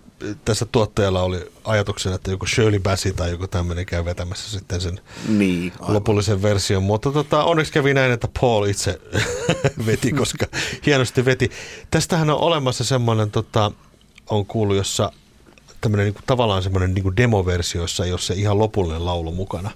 [0.45, 5.01] tässä tuottajalla oli ajatuksena, että joku Shirley Bassey tai joku tämmöinen käy vetämässä sitten sen
[5.29, 6.83] niin, lopullisen version.
[6.83, 9.01] Mutta tota, onneksi kävi näin, että Paul itse
[9.87, 10.47] veti, koska
[10.87, 11.51] hienosti veti.
[11.91, 13.73] Tästähän on olemassa semmoinen, tota,
[14.31, 15.13] on kuullut, jossa
[15.81, 19.33] tämmöinen niin kuin, tavallaan semmoinen niin kuin demoversio, jossa ei ole se ihan lopullinen laulu
[19.33, 19.71] mukana.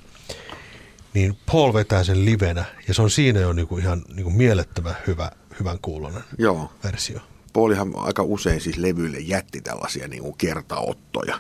[1.15, 4.37] Niin Paul vetää sen livenä ja se on siinä jo niin kuin ihan niin kuin
[4.37, 5.31] mielettömän hyvä,
[5.61, 6.73] hyvän kuulonen Joo.
[6.85, 7.21] versio.
[7.53, 11.39] Paulihan aika usein siis levyille jätti tällaisia niin kuin kertaottoja.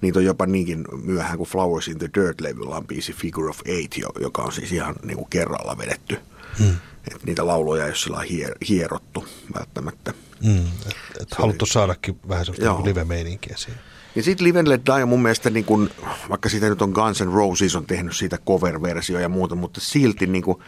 [0.00, 3.96] Niitä on jopa niinkin myöhään kuin Flowers in the Dirt-levyllä on biisi Figure of Eight,
[4.20, 6.18] joka on siis ihan niin kuin kerralla vedetty.
[6.58, 6.76] Hmm.
[7.14, 10.14] Et niitä lauloja ei ole sillä hier, hierottu välttämättä.
[10.44, 11.72] Mm, et, et haluttu oli...
[11.72, 13.80] saadakin vähän sellaista niin live-meininkiä siihen.
[14.16, 15.90] Ja sitten Live and Let Die mun mielestä, niin kun,
[16.30, 20.26] vaikka siitä nyt on Guns N' Roses on tehnyt siitä cover-versio ja muuta, mutta silti
[20.26, 20.62] niin kun,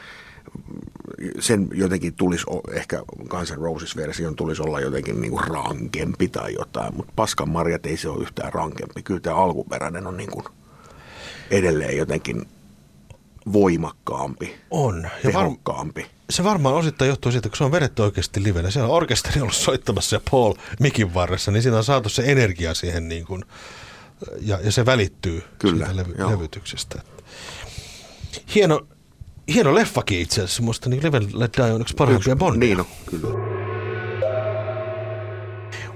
[1.40, 6.96] sen jotenkin tulisi, ehkä Guns N' Roses-version tulisi olla jotenkin niin kuin rankempi tai jotain,
[6.96, 9.02] mutta Paskan Marjat ei se ole yhtään rankempi.
[9.02, 10.44] Kyllä tämä alkuperäinen on niin kuin
[11.50, 12.48] edelleen jotenkin
[13.52, 15.02] voimakkaampi, on.
[15.24, 16.00] Ja tehokkaampi.
[16.00, 18.70] Var- se varmaan osittain johtuu siitä, kun se on vedetty oikeasti livenä.
[18.70, 22.74] Siellä on orkesteri ollut soittamassa ja Paul mikin varressa, niin siinä on saatu se energia
[22.74, 23.44] siihen niin kuin,
[24.40, 27.02] ja, ja se välittyy Kyllä, siitä levy, levytyksestä.
[28.54, 28.87] Hieno,
[29.54, 30.62] hieno leffakin itse asiassa.
[30.62, 32.68] Musta niin Live Let Die on yksi parhaimpia Bondia.
[32.68, 33.28] Niin on, kyllä.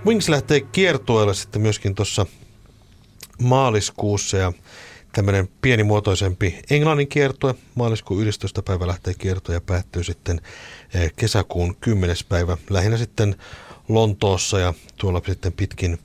[0.06, 2.26] Wings lähtee kiertueelle sitten myöskin tuossa
[3.42, 4.52] maaliskuussa ja
[5.12, 7.54] tämmöinen pienimuotoisempi englannin kiertue.
[7.74, 8.62] Maaliskuun 11.
[8.62, 10.40] päivä lähtee kiertue ja päättyy sitten
[10.94, 12.16] eh, kesäkuun 10.
[12.28, 12.56] päivä.
[12.70, 13.36] Lähinnä sitten
[13.88, 15.98] Lontoossa ja tuolla sitten pitkin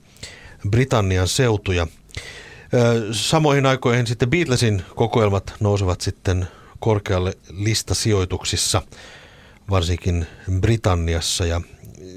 [0.70, 1.82] Britannian seutuja.
[1.82, 6.48] Eh, samoihin aikoihin sitten Beatlesin kokoelmat nousevat sitten
[6.80, 8.82] korkealle listasijoituksissa,
[9.70, 10.26] varsinkin
[10.60, 11.46] Britanniassa.
[11.46, 11.60] Ja,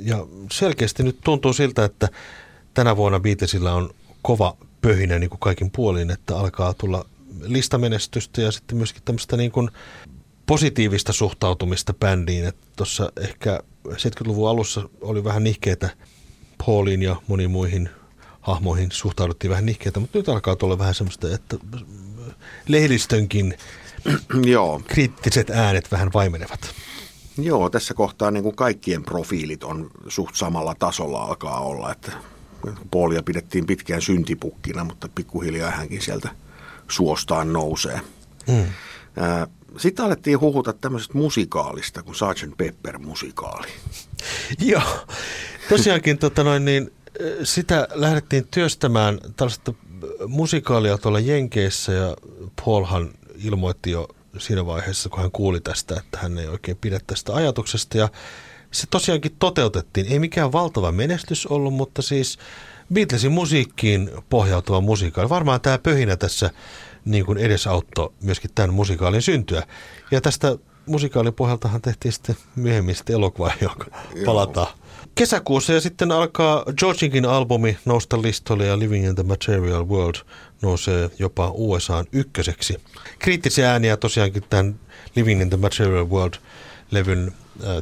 [0.04, 2.10] ja selkeästi nyt tuntuu siltä, että
[2.74, 3.90] tänä vuonna Beatlesilla on
[4.22, 7.06] kova pöhinä niin kuin kaikin puolin, että alkaa tulla
[7.42, 9.70] listamenestystä ja sitten myöskin tämmöistä niin kuin
[10.46, 12.54] positiivista suhtautumista bändiin.
[12.76, 15.90] Tuossa ehkä 70-luvun alussa oli vähän nihkeitä
[16.66, 17.90] Pauliin ja moniin muihin
[18.42, 21.58] hahmoihin suhtauduttiin vähän nihkeitä, mutta nyt alkaa tulla vähän semmoista, että
[22.68, 23.58] lehdistönkin
[24.54, 24.82] Joo.
[24.88, 26.60] kriittiset äänet vähän vaimenevat.
[27.38, 32.12] Joo, tässä kohtaa niin kuin kaikkien profiilit on suht samalla tasolla alkaa olla, että
[32.92, 36.30] Paulia pidettiin pitkään syntipukkina, mutta pikkuhiljaa hänkin sieltä
[36.88, 38.02] suostaan nousee.
[38.48, 38.66] Mm.
[39.78, 42.58] Sitten alettiin huhuta tämmöisestä musikaalista kuin Sgt.
[42.58, 43.68] Pepper-musikaali.
[44.60, 45.06] Joo,
[45.70, 46.92] tosiaankin tota noin, niin,
[47.44, 49.74] sitä lähdettiin työstämään tällaista
[50.28, 52.16] musikaalia tuolla Jenkeissä ja
[52.66, 53.12] Paulhan
[53.44, 57.98] ilmoitti jo siinä vaiheessa, kun hän kuuli tästä, että hän ei oikein pidä tästä ajatuksesta
[57.98, 58.10] ja
[58.72, 60.08] se tosiaankin toteutettiin.
[60.08, 62.40] Ei mikään valtava menestys ollut, mutta siis
[62.94, 65.30] Beatlesin musiikkiin pohjautuva musiikaali.
[65.30, 66.50] Varmaan tämä pöhinä tässä
[67.06, 69.64] niin kuin edesauttoi myöskin tämän musikaalin syntyä.
[70.12, 73.86] Ja tästä musikaalipohjaltahan tehtiin sitten myöhemmin sitten elokuva, joka
[74.26, 74.68] palataan
[75.16, 80.16] kesäkuussa ja sitten alkaa Georginkin albumi nousta listoille ja Living in the Material World
[80.62, 82.82] nousee jopa USAn ykköseksi.
[83.20, 84.80] Kriittisiä ääniä tosiaankin tämän
[85.16, 87.32] Living in the Material World-levyn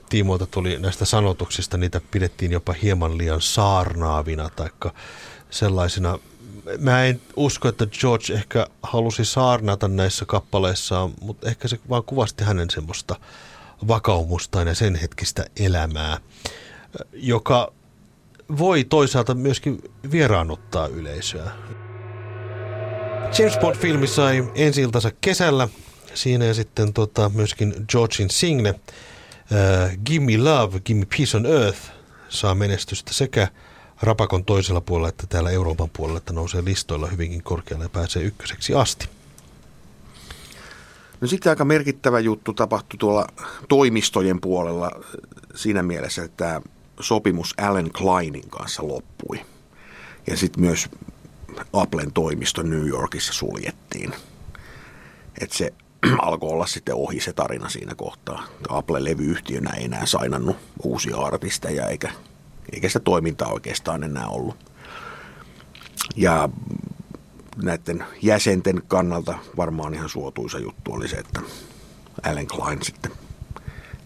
[0.10, 4.70] tiimoilta tuli näistä sanotuksista, niitä pidettiin jopa hieman liian saarnaavina tai
[5.50, 6.20] sellaisina.
[6.80, 12.44] Mä en usko, että George ehkä halusi saarnata näissä kappaleissa, mutta ehkä se vaan kuvasti
[12.44, 13.16] hänen semmoista
[13.88, 16.18] vakaumustaan ja sen hetkistä elämää,
[17.14, 17.74] joka
[18.58, 21.52] voi toisaalta myöskin vieraannuttaa yleisöä.
[23.38, 24.82] James Bond-filmi sai ensi
[25.22, 25.68] kesällä.
[26.14, 31.46] Siinä ja sitten tota, myöskin Georgein single uh, Give Me Love, Give Me Peace on
[31.46, 31.80] Earth
[32.30, 33.48] saa menestystä sekä
[34.02, 38.74] rapakon toisella puolella että täällä Euroopan puolella, että nousee listoilla hyvinkin korkealle ja pääsee ykköseksi
[38.74, 39.08] asti.
[41.22, 43.28] No sitten aika merkittävä juttu tapahtui tuolla
[43.68, 44.92] toimistojen puolella
[45.56, 46.62] siinä mielessä, että
[47.00, 49.42] sopimus Allen Kleinin kanssa loppui.
[50.28, 50.90] Ja sitten myös
[51.74, 54.14] Applen toimisto New Yorkissa suljettiin.
[55.42, 55.74] Että se
[56.22, 58.44] alkoi olla sitten ohi se tarina siinä kohtaa.
[58.70, 62.12] Apple-levyyhtiönä ei enää sainannut uusia artisteja eikä,
[62.74, 64.56] eikä sitä toimintaa oikeastaan enää ollut.
[66.16, 66.50] Ja
[67.64, 71.42] näiden jäsenten kannalta varmaan ihan suotuisa juttu oli se, että
[72.24, 73.12] Allen Klein sitten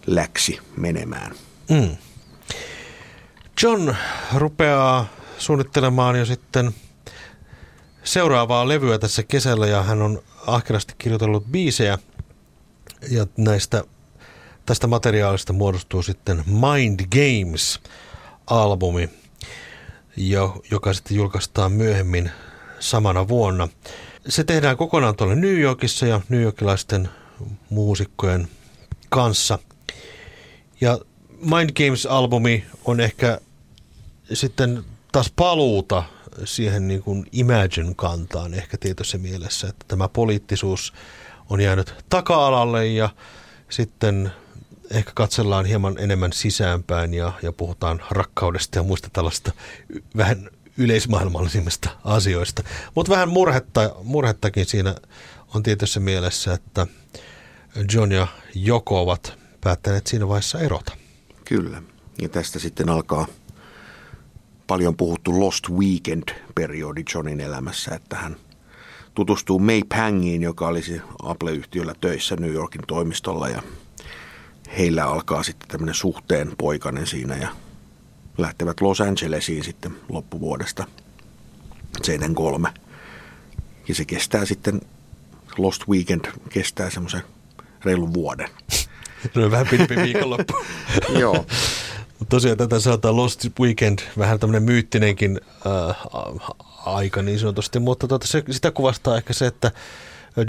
[0.06, 1.32] läksi menemään.
[1.70, 1.96] Mm.
[3.62, 3.94] John
[4.34, 5.06] rupeaa
[5.38, 6.74] suunnittelemaan jo sitten
[8.04, 11.98] seuraavaa levyä tässä kesällä ja hän on ahkerasti kirjoitellut biisejä
[13.10, 13.84] ja näistä,
[14.66, 19.08] tästä materiaalista muodostuu sitten Mind Games-albumi,
[20.70, 22.30] joka sitten julkaistaan myöhemmin
[22.80, 23.68] samana vuonna.
[24.28, 27.08] Se tehdään kokonaan tuolla New Yorkissa ja New Yorkilaisten
[27.70, 28.48] muusikkojen
[29.08, 29.58] kanssa.
[30.80, 30.98] Ja
[31.40, 33.40] Mind Games-albumi on ehkä
[34.32, 36.02] sitten taas paluuta
[36.44, 40.92] siihen niin kuin Imagine-kantaan ehkä tietyssä mielessä, että tämä poliittisuus
[41.50, 43.08] on jäänyt taka-alalle ja
[43.68, 44.32] sitten
[44.90, 49.52] ehkä katsellaan hieman enemmän sisäänpäin ja, ja puhutaan rakkaudesta ja muista tällaista
[50.16, 52.62] vähän yleismaailmallisimmista asioista.
[52.94, 54.94] Mutta vähän murhetta, murhettakin siinä
[55.54, 56.86] on tietyssä mielessä, että
[57.92, 60.96] John ja Joko ovat päättäneet siinä vaiheessa erota.
[61.44, 61.82] Kyllä.
[62.22, 63.26] Ja tästä sitten alkaa
[64.66, 68.36] paljon puhuttu Lost Weekend-periodi Johnin elämässä, että hän
[69.14, 73.62] tutustuu May Pangiin, joka olisi Apple-yhtiöllä töissä New Yorkin toimistolla ja
[74.78, 77.48] heillä alkaa sitten tämmöinen suhteen poikainen siinä ja
[78.38, 80.86] lähtevät Los Angelesiin sitten loppuvuodesta
[82.02, 82.68] 73.
[83.88, 84.80] Ja se kestää sitten,
[85.58, 87.22] Lost Weekend kestää semmoisen
[87.84, 88.48] reilun vuoden.
[89.34, 90.54] No vähän pidempi viikonloppu.
[91.20, 91.46] Joo.
[92.28, 95.96] Tosiaan tätä sanotaan Lost Weekend, vähän tämmöinen myyttinenkin äh,
[96.86, 99.70] aika niin sanotusti, mutta tuota, se, sitä kuvastaa ehkä se, että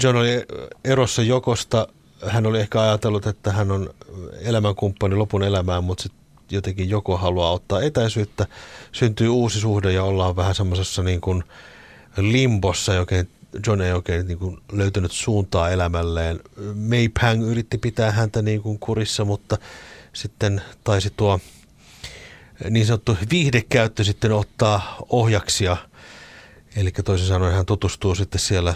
[0.02, 0.44] John oli
[0.84, 1.88] erossa Jokosta.
[2.26, 3.90] Hän oli ehkä ajatellut, että hän on
[4.40, 8.46] elämänkumppani lopun elämään, mutta sitten jotenkin joko haluaa ottaa etäisyyttä,
[8.92, 11.44] syntyy uusi suhde ja ollaan vähän semmoisessa niin kuin
[12.16, 13.28] limbossa, oikein
[13.66, 16.40] John ei oikein niin kuin löytänyt suuntaa elämälleen.
[16.74, 19.58] May Pang yritti pitää häntä niin kuin kurissa, mutta
[20.12, 21.40] sitten taisi tuo
[22.70, 25.76] niin sanottu viihdekäyttö sitten ottaa ohjaksia.
[26.76, 28.74] Eli toisin sanoen hän tutustuu sitten siellä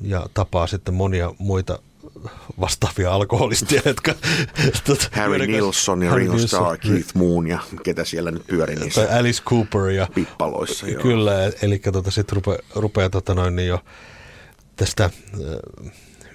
[0.00, 1.78] ja tapaa sitten monia muita
[2.60, 4.14] vastaavia alkoholistia, jotka...
[4.84, 9.06] Tot, Harry Nilsson ja Ringo Starr, Keith Moon ja ketä siellä nyt pyöri niissä.
[9.06, 10.08] Tai Alice Cooper ja...
[10.14, 11.02] Pippaloissa, joo.
[11.02, 11.32] Kyllä,
[11.62, 13.80] eli tota, sitten rupeaa, rupeaa tota noin, niin jo
[14.76, 15.10] tästä äh,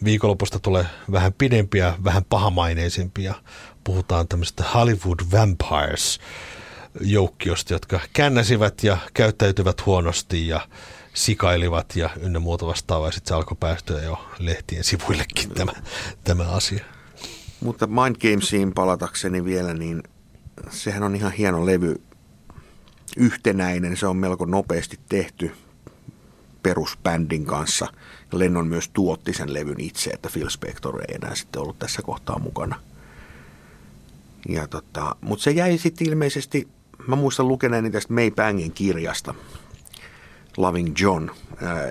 [0.03, 3.33] viikonlopusta tulee vähän pidempiä, vähän pahamaineisempia.
[3.83, 6.19] Puhutaan tämmöistä Hollywood Vampires
[7.01, 10.67] joukkiosta, jotka käännäsivät ja käyttäytyvät huonosti ja
[11.13, 13.11] sikailivat ja ynnä muuta vastaavaa.
[13.11, 15.71] Sitten se alkoi päästyä jo lehtien sivuillekin tämä,
[16.23, 16.85] tämä asia.
[17.61, 20.03] Mutta Mind Gamesiin palatakseni vielä, niin
[20.69, 22.01] sehän on ihan hieno levy.
[23.17, 25.51] Yhtenäinen, se on melko nopeasti tehty
[26.63, 27.87] perusbändin kanssa.
[28.31, 32.39] Lennon myös tuotti sen levyn itse, että Phil Spector ei enää sitten ollut tässä kohtaa
[32.39, 32.79] mukana.
[34.49, 36.67] Ja tota, mutta se jäi sitten ilmeisesti,
[37.07, 39.33] mä muistan lukeneeni tästä May Bangin kirjasta,
[40.57, 41.29] Loving John.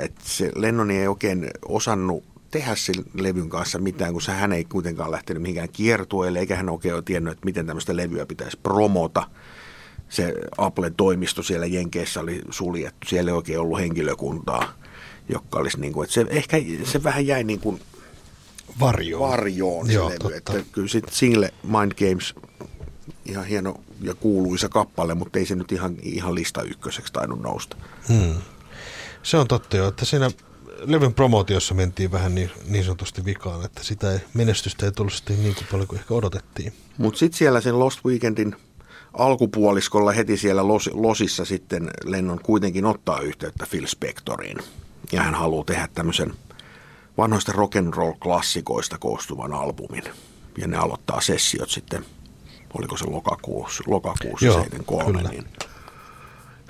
[0.00, 5.10] Että se Lennoni ei oikein osannut tehdä sen levyn kanssa mitään, kun hän ei kuitenkaan
[5.10, 9.26] lähtenyt mihinkään kiertueelle, eikä hän oikein tiennyt, että miten tämmöistä levyä pitäisi promota.
[10.08, 14.72] Se Apple-toimisto siellä Jenkeissä oli suljettu, siellä ei oikein ollut henkilökuntaa,
[15.28, 17.80] joka olisi niin kuin, että se ehkä se vähän jäi niin kuin
[18.80, 20.18] varjoon, varjoon se Joo, levy.
[20.18, 20.36] Totta.
[20.36, 22.34] Että kyllä sitten single Mind Games
[23.26, 27.76] ihan hieno ja kuuluisa kappale, mutta ei se nyt ihan, ihan lista ykköseksi tainnut nousta.
[28.08, 28.34] Hmm.
[29.22, 30.30] Se on totta jo, että siinä
[30.86, 35.42] levyn promootiossa mentiin vähän niin, niin sanotusti vikaan, että sitä ei, menestystä ei tullut sitten
[35.42, 36.72] niin kuin paljon kuin ehkä odotettiin.
[36.98, 38.56] Mutta sitten siellä sen Lost Weekendin
[39.12, 44.58] alkupuoliskolla heti siellä los, Losissa sitten Lennon kuitenkin ottaa yhteyttä Phil Spectoriin.
[45.12, 46.32] Ja hän haluaa tehdä tämmöisen
[47.18, 50.04] vanhoista rock'n'roll-klassikoista koostuvan albumin.
[50.58, 52.04] Ja ne aloittaa sessiot sitten–
[52.78, 55.30] oliko se lokakuussa, lokakuussa Joo, 73, kyllä.
[55.30, 55.44] niin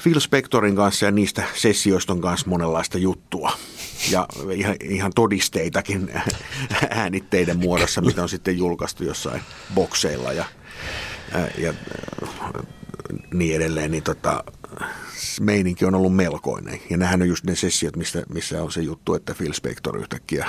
[0.03, 3.53] Phil Spectorin kanssa ja niistä sessioista on kanssa monenlaista juttua.
[4.11, 6.11] Ja ihan, ihan todisteitakin
[6.91, 9.43] äänitteiden muodossa, mitä on sitten julkaistu jossain
[9.75, 10.45] bokseilla ja,
[11.59, 11.75] ja
[13.35, 13.91] niin edelleen.
[13.91, 14.45] Niin tota,
[15.41, 16.81] meininki on ollut melkoinen.
[16.91, 20.47] Ja nämähän on just ne sessiot, missä, missä on se juttu, että Phil Spector yhtäkkiä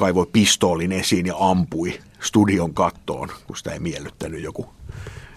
[0.00, 4.68] kaivoi pistoolin esiin ja ampui studion kattoon, kun sitä ei miellyttänyt joku,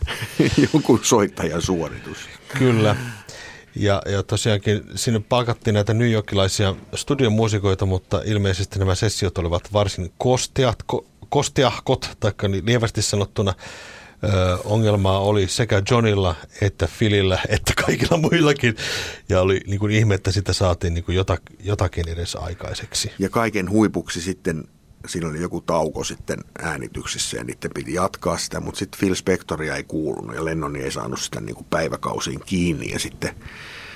[0.73, 2.17] joku soittajan suoritus.
[2.57, 2.95] Kyllä.
[3.75, 6.11] Ja, ja tosiaankin sinne palkattiin näitä New
[6.95, 13.53] studiomuusikoita, mutta ilmeisesti nämä sessiot olivat varsin kosteat, ko, kosteahkot, tai niin lievästi sanottuna
[14.23, 18.75] ö, ongelmaa oli sekä Johnilla että Philillä että kaikilla muillakin.
[19.29, 21.17] Ja oli niin kuin ihme, että sitä saatiin niin kuin
[21.63, 23.11] jotakin edes aikaiseksi.
[23.19, 24.63] Ja kaiken huipuksi sitten
[25.07, 29.75] siinä oli joku tauko sitten äänityksissä ja niiden piti jatkaa sitä, mutta sitten Phil Spectoria
[29.75, 33.35] ei kuulunut ja Lennoni ei saanut sitä niin kuin päiväkausiin kiinni ja sitten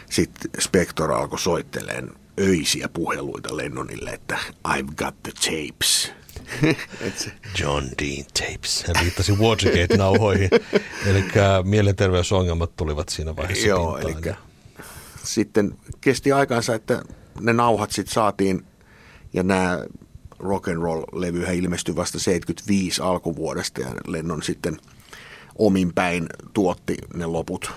[0.10, 6.12] sit Spector alkoi soitteleen öisiä puheluita Lennonille, että I've got the tapes.
[7.60, 8.84] John Dean tapes.
[8.88, 10.50] Hän viittasi Watergate-nauhoihin.
[11.10, 11.24] eli
[11.64, 14.16] mielenterveysongelmat tulivat siinä vaiheessa Joo, eli
[15.24, 17.02] sitten kesti aikansa, että
[17.40, 18.66] ne nauhat sitten saatiin
[19.34, 19.80] ja nämä
[20.40, 24.78] rock and roll levyhän ilmestyi vasta 75 alkuvuodesta ja Lennon sitten
[25.58, 27.72] omin päin tuotti ne loput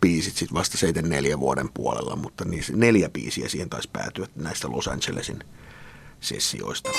[0.00, 4.88] biisit sitten vasta 74 vuoden puolella, mutta niissä neljä biisiä siihen taisi päätyä näistä Los
[4.88, 5.38] Angelesin
[6.20, 6.90] sessioista.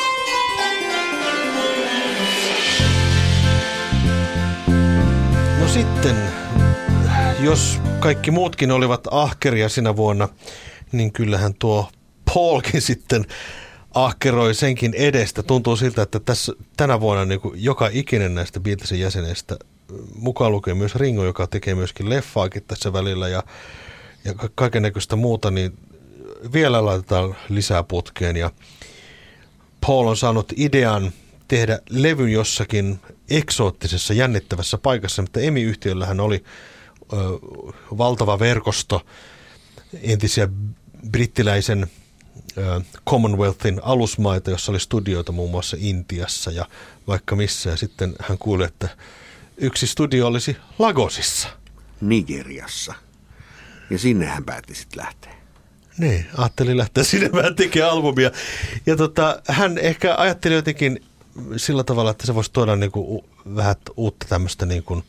[5.59, 6.15] No sitten,
[7.39, 10.29] jos kaikki muutkin olivat ahkeria sinä vuonna,
[10.91, 11.89] niin kyllähän tuo
[12.33, 13.25] Paulkin sitten
[13.93, 15.43] ahkeroi senkin edestä.
[15.43, 19.57] Tuntuu siltä, että tässä, tänä vuonna niin kuin joka ikinen näistä Beatlesin jäsenestä,
[20.15, 23.43] mukaan lukee myös Ringo, joka tekee myöskin leffaakin tässä välillä ja,
[24.25, 25.77] ja kaiken näköistä muuta, niin
[26.53, 28.37] vielä laitetaan lisää putkeen.
[28.37, 28.51] Ja
[29.85, 31.11] Paul on saanut idean
[31.47, 32.99] tehdä levyn jossakin
[33.29, 36.43] eksoottisessa, jännittävässä paikassa, mutta EMI-yhtiöllähän oli
[37.13, 37.15] ö,
[37.97, 39.05] valtava verkosto
[40.01, 40.47] entisiä
[41.11, 41.87] brittiläisen
[43.09, 46.65] Commonwealthin alusmaita, jossa oli studioita muun muassa Intiassa ja
[47.07, 47.69] vaikka missä.
[47.69, 48.89] Ja sitten hän kuuli, että
[49.59, 51.49] yksi studio olisi Lagosissa.
[52.01, 52.93] Nigeriassa.
[53.89, 55.33] Ja sinne hän päätti sitten lähteä.
[55.97, 58.31] Niin, ajattelin lähteä sinne vähän tekemään albumia.
[58.85, 61.03] Ja tota, hän ehkä ajatteli jotenkin
[61.57, 65.03] sillä tavalla, että se voisi tuoda niin kuin vähän uutta tämmöistä niin kuin,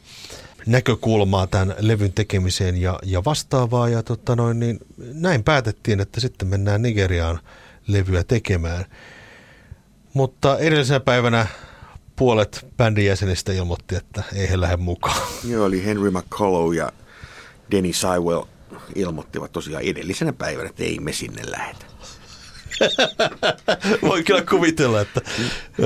[0.66, 3.88] näkökulmaa tämän levyn tekemiseen ja, ja vastaavaa.
[3.88, 7.40] Ja tota noin, niin näin päätettiin, että sitten mennään Nigeriaan
[7.86, 8.84] levyä tekemään.
[10.14, 11.46] Mutta edellisenä päivänä
[12.20, 15.16] puolet bändin jäsenistä ilmoitti, että ei he lähde mukaan.
[15.44, 16.92] Joo, oli Henry McCullough ja
[17.70, 18.42] Denny Sywell
[18.94, 21.86] ilmoittivat tosiaan edellisenä päivänä, että ei me sinne lähetä.
[24.08, 25.20] Voi kyllä kuvitella, että,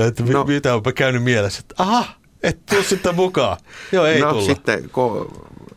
[0.07, 2.05] että no, mitä onpa käynyt mielessä, että aha,
[2.43, 3.57] et tuu sitten mukaan.
[3.91, 4.45] Joo, ei no, tulla.
[4.45, 4.89] sitten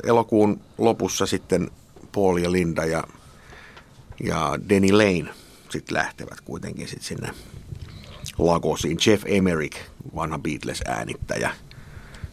[0.05, 1.71] elokuun lopussa sitten
[2.15, 3.05] Paul ja Linda ja,
[4.25, 5.35] ja Denny Lane
[5.69, 7.35] sitten lähtevät kuitenkin sitten sinne
[8.39, 8.99] Lagosiin.
[9.07, 9.77] Jeff Emerick,
[10.15, 11.51] vanha Beatles-äänittäjä,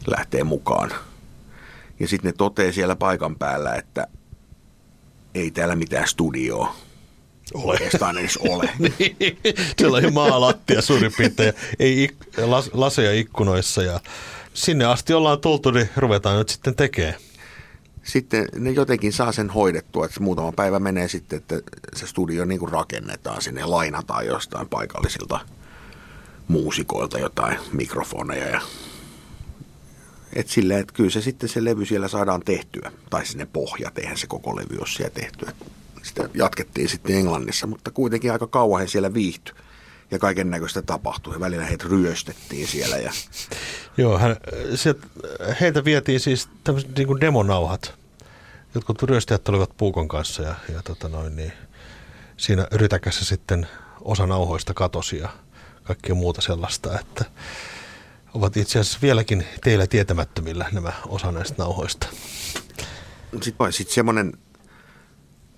[0.06, 0.90] lähtee mukaan.
[2.00, 4.06] Ja sitten ne toteaa siellä paikan päällä, että
[5.34, 6.74] ei täällä mitään studioa
[7.54, 7.64] ole.
[7.64, 8.70] oikeastaan edes ole.
[8.78, 9.16] niin,
[9.78, 14.00] siellä on maalattia suurin piirtein, ei ik- las- laseja ikkunoissa ja
[14.54, 17.14] sinne asti ollaan tultu, niin ruvetaan nyt sitten tekemään.
[18.02, 21.60] Sitten ne jotenkin saa sen hoidettua, että muutama päivä menee sitten, että
[21.96, 25.40] se studio niin kuin rakennetaan sinne ja lainataan jostain paikallisilta
[26.48, 28.60] muusikoilta jotain mikrofoneja ja
[30.32, 34.16] et silleen, että kyllä se sitten se levy siellä saadaan tehtyä, tai sinne pohjat, eihän
[34.16, 35.52] se koko levy ole siellä tehtyä
[36.06, 39.54] sitä jatkettiin sitten Englannissa, mutta kuitenkin aika kauan he siellä viihtyi
[40.10, 41.34] ja kaiken näköistä tapahtui.
[41.34, 42.96] Ja välillä heitä ryöstettiin siellä.
[42.96, 43.12] Ja...
[43.96, 44.36] Joo, hän,
[44.74, 45.06] sieltä,
[45.60, 47.94] heiltä vietiin siis tämmöiset niin kuin demonauhat.
[48.74, 51.52] Jotkut ryöstäjät tulivat puukon kanssa ja, ja tota noin, niin
[52.36, 53.66] siinä rytäkässä sitten
[54.00, 55.28] osa nauhoista katosi ja
[55.86, 57.24] kaikkea muuta sellaista, että
[58.34, 62.06] ovat itse asiassa vieläkin teillä tietämättömillä nämä osa näistä nauhoista.
[63.42, 64.32] Sitten sit semmoinen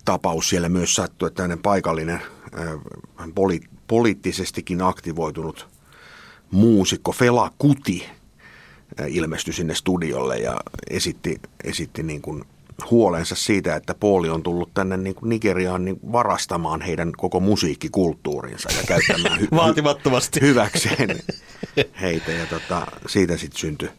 [0.05, 2.23] tapaus siellä myös sattui, että tämmöinen paikallinen
[3.35, 5.69] poli- poliittisestikin aktivoitunut
[6.51, 8.07] muusikko Fela Kuti
[9.09, 10.61] ilmestyi sinne studiolle ja
[10.91, 12.45] esitti, esitti niin kuin
[12.91, 18.69] huolensa siitä, että Pooli on tullut tänne niin kuin Nigeriaan niin varastamaan heidän koko musiikkikulttuurinsa
[18.77, 20.41] ja käyttämään hy- Vaatimattomasti.
[20.41, 21.19] hyväkseen
[22.01, 22.33] heitä.
[22.33, 23.91] Ja tota, siitä sitten syntyi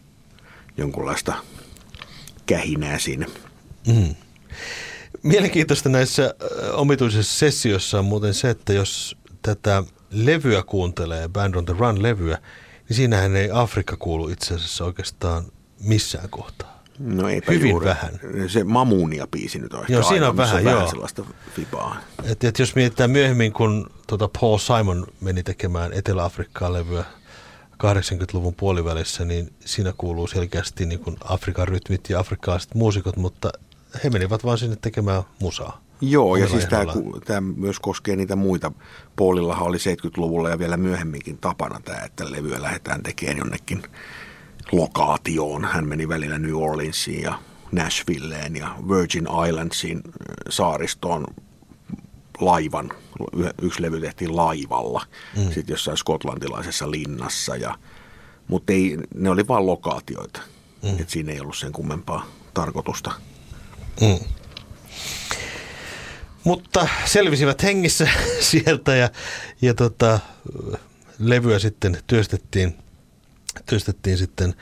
[0.78, 1.34] jonkunlaista
[2.46, 3.26] kähinää siinä.
[3.88, 4.16] Mm.
[5.24, 6.34] Mielenkiintoista näissä
[6.74, 12.38] omituisissa sessioissa on muuten se, että jos tätä levyä kuuntelee, Band on the Run-levyä,
[12.90, 15.44] niin siinähän ei Afrikka kuulu itse asiassa oikeastaan
[15.84, 16.79] missään kohtaa.
[17.00, 17.86] No eipä Hyvin juuri.
[17.86, 18.20] vähän.
[18.48, 20.90] Se Mamunia-biisi nyt on Joo, siinä on missä vähän, vähän joo.
[20.90, 21.26] sellaista
[21.56, 21.98] fibaa.
[22.24, 27.04] Et, et jos mietitään myöhemmin, kun tota Paul Simon meni tekemään Etelä-Afrikkaan levyä
[27.84, 33.52] 80-luvun puolivälissä, niin siinä kuuluu selkeästi niin kuin Afrikan rytmit ja afrikkalaiset muusikot, mutta
[34.04, 35.82] he menivät vaan sinne tekemään musaa.
[36.02, 36.84] Joo, ja siis tämä,
[37.26, 38.72] tämä myös koskee niitä muita.
[39.16, 43.84] Paulillahan oli 70-luvulla ja vielä myöhemminkin tapana tämä, että levyä lähdetään tekemään jonnekin
[44.72, 45.66] lokaatioon.
[45.66, 47.40] Hän meni välillä New Orleansiin ja
[47.72, 50.12] Nashvilleen ja Virgin Islandsiin äh,
[50.50, 51.26] saaristoon
[52.40, 52.92] laivan.
[53.62, 55.06] Yksi levy tehtiin laivalla,
[55.38, 55.44] mm.
[55.44, 57.56] sitten jossain skotlantilaisessa linnassa.
[57.56, 57.76] Ja,
[58.48, 60.42] mutta ei, ne oli vain lokaatioita.
[60.84, 61.02] Mm.
[61.02, 63.12] Et siinä ei ollut sen kummempaa tarkoitusta.
[64.02, 64.20] Mm.
[66.44, 68.08] Mutta selvisivät hengissä
[68.50, 69.10] sieltä ja,
[69.62, 70.20] ja tota,
[71.20, 72.78] levyä sitten työstettiin,
[73.66, 74.54] työstettiin sitten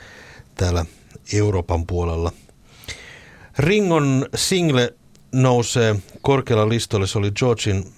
[0.54, 0.84] täällä
[1.32, 2.32] Euroopan puolella.
[3.58, 4.94] Ringon single
[5.32, 7.06] nousee korkealla listoilla.
[7.06, 7.92] Se oli Georgin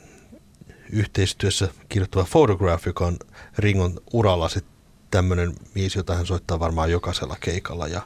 [0.93, 3.17] yhteistyössä kirjoittava Photograph, joka on
[3.59, 4.75] Ringon uralla sitten
[5.11, 7.89] tämmöinen biisi, jota hän soittaa varmaan jokaisella keikalla.
[7.89, 8.03] Ja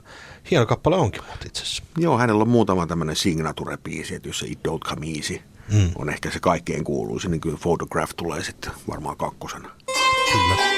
[0.51, 1.83] hieno kappale onkin muuten itse asiassa.
[1.99, 5.41] Joo, hänellä on muutama tämmöinen signature-biisi, että jos se It Don't Come Easy
[5.73, 5.91] mm.
[5.95, 9.71] on ehkä se kaikkein kuuluisin, niin kyllä Photograph tulee sitten varmaan kakkosena.
[10.33, 10.74] Kyllä.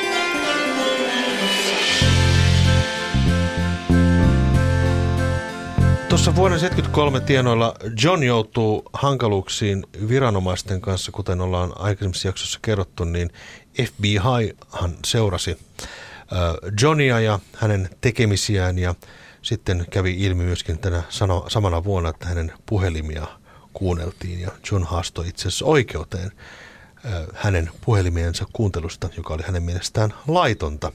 [6.16, 13.30] Tuossa vuoden 73 tienoilla John joutuu hankaluuksiin viranomaisten kanssa, kuten ollaan aikaisemmissa jaksossa kerrottu, niin
[13.82, 15.56] FBIhan seurasi ö,
[16.80, 18.94] Johnia ja hänen tekemisiään ja
[19.42, 21.02] sitten kävi ilmi myöskin tänä
[21.48, 23.26] samana vuonna, että hänen puhelimia
[23.72, 26.32] kuunneltiin ja John haastoi itse asiassa oikeuteen
[27.04, 30.92] ö, hänen puhelimiensa kuuntelusta, joka oli hänen mielestään laitonta.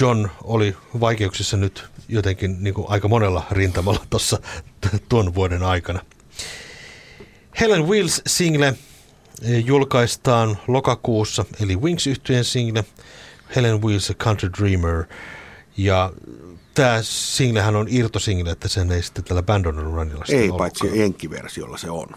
[0.00, 4.38] John oli vaikeuksissa nyt jotenkin niin kuin aika monella rintamalla tuossa
[5.08, 6.00] tuon vuoden aikana.
[7.60, 8.66] Helen Wills single
[9.42, 12.84] eh, julkaistaan lokakuussa, eli wings yhtyeen single,
[13.56, 15.04] Helen Wills A Country Dreamer.
[15.76, 16.12] Ja
[16.74, 20.50] tämä singlehän on irtosingle, että sen ei sitten tällä Band on the Runilla sitten Ei,
[20.50, 20.58] ollutkaan.
[20.58, 22.08] paitsi jenkkiversiolla se on.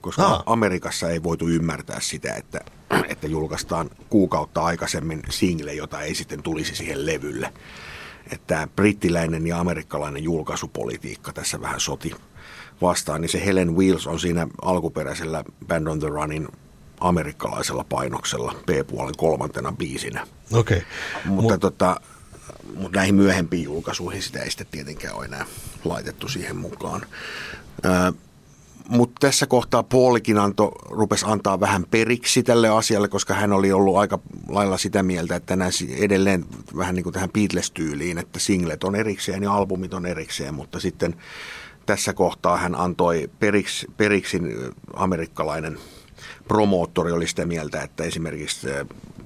[0.00, 0.42] Koska Aa.
[0.46, 2.60] Amerikassa ei voitu ymmärtää sitä, että,
[3.08, 7.52] että julkaistaan kuukautta aikaisemmin single, jota ei sitten tulisi siihen levylle.
[8.32, 12.14] Että brittiläinen ja amerikkalainen julkaisupolitiikka tässä vähän soti
[12.82, 16.48] vastaan, niin se Helen Wheels on siinä alkuperäisellä Band on the Runin
[17.00, 20.26] amerikkalaisella painoksella B-puolen kolmantena biisinä.
[20.52, 20.82] Okei.
[21.24, 22.00] Mutta, tota,
[22.74, 25.46] mutta näihin myöhempiin julkaisuihin sitä ei sitten tietenkään ole enää
[25.84, 27.06] laitettu siihen mukaan.
[27.82, 28.12] Ää,
[28.92, 33.96] mutta tässä kohtaa Paulikin anto, rupesi antaa vähän periksi tälle asialle, koska hän oli ollut
[33.96, 34.18] aika
[34.48, 36.44] lailla sitä mieltä, että si- edelleen
[36.76, 41.14] vähän niin kuin tähän Beatles-tyyliin, että singlet on erikseen ja albumit on erikseen, mutta sitten
[41.86, 44.40] tässä kohtaa hän antoi periksi, periksi
[44.94, 45.78] amerikkalainen
[46.48, 48.66] promoottori oli sitä mieltä, että esimerkiksi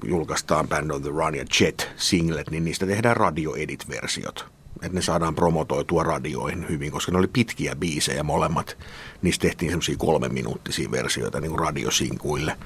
[0.04, 4.55] julkaistaan Band on the Run ja Jet singlet, niin niistä tehdään radio-edit-versiot.
[4.82, 8.76] Että ne saadaan promotoitua radioihin hyvin, koska ne oli pitkiä biisejä molemmat.
[9.22, 12.56] Niistä tehtiin semmoisia kolme minuuttisia versioita niin kuin radiosinkuille.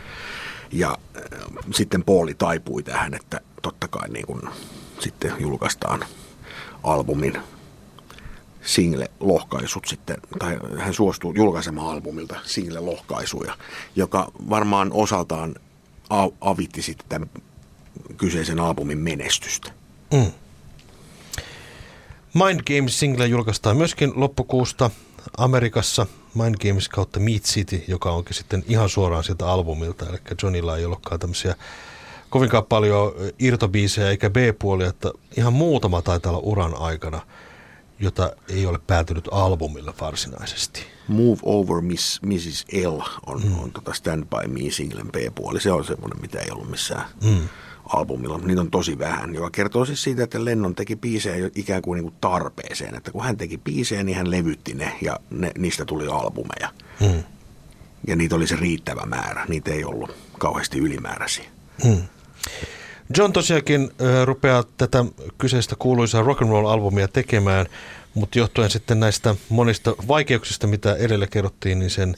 [0.73, 1.23] Ja äh,
[1.75, 4.43] sitten Pauli taipui tähän, että totta kai niin kuin,
[5.01, 6.05] sitten julkaistaan
[6.83, 7.39] albumin
[8.63, 13.53] single-lohkaisut sitten, tai hän suostuu julkaisemaan albumilta single-lohkaisuja,
[13.97, 15.55] joka varmaan osaltaan
[16.41, 17.31] avitti sitten tämän
[18.17, 19.73] kyseisen albumin menestystä.
[20.13, 20.33] Mm.
[22.35, 24.91] Mind Games single julkaistaan myöskin loppukuusta
[25.37, 30.07] Amerikassa Mind Games kautta Meat City, joka onkin sitten ihan suoraan sieltä albumilta.
[30.09, 31.55] Eli Johnilla ei ollutkaan tämmöisiä
[32.31, 37.20] kovinkaan paljon irtobiisejä eikä B-puolia, että ihan muutama taitaa olla uran aikana,
[38.01, 40.83] jota ei ole päätynyt albumilla varsinaisesti.
[41.09, 42.64] Move Over Miss, Mrs.
[42.87, 43.59] L on, mm.
[43.61, 45.61] on tota Stand By Me singlen B-puoli.
[45.61, 47.49] Se on semmoinen, mitä ei ollut missään mm.
[47.95, 48.38] Albumilla.
[48.38, 52.05] Niitä on tosi vähän, joka kertoo siis siitä, että Lennon teki biisejä ikään kuin, niin
[52.05, 52.95] kuin tarpeeseen.
[52.95, 56.68] Että kun hän teki biisejä, niin hän levytti ne ja ne, niistä tuli albumeja.
[57.01, 57.22] Mm.
[58.07, 59.47] Ja niitä oli se riittävä määrä.
[59.49, 61.45] Niitä ei ollut kauheasti ylimääräisiä.
[61.84, 62.03] Mm.
[63.16, 65.05] John tosiaankin äh, rupeaa tätä
[65.38, 67.66] kyseistä kuuluisaa rock and roll albumia tekemään,
[68.14, 72.16] mutta johtuen sitten näistä monista vaikeuksista, mitä edellä kerrottiin, niin sen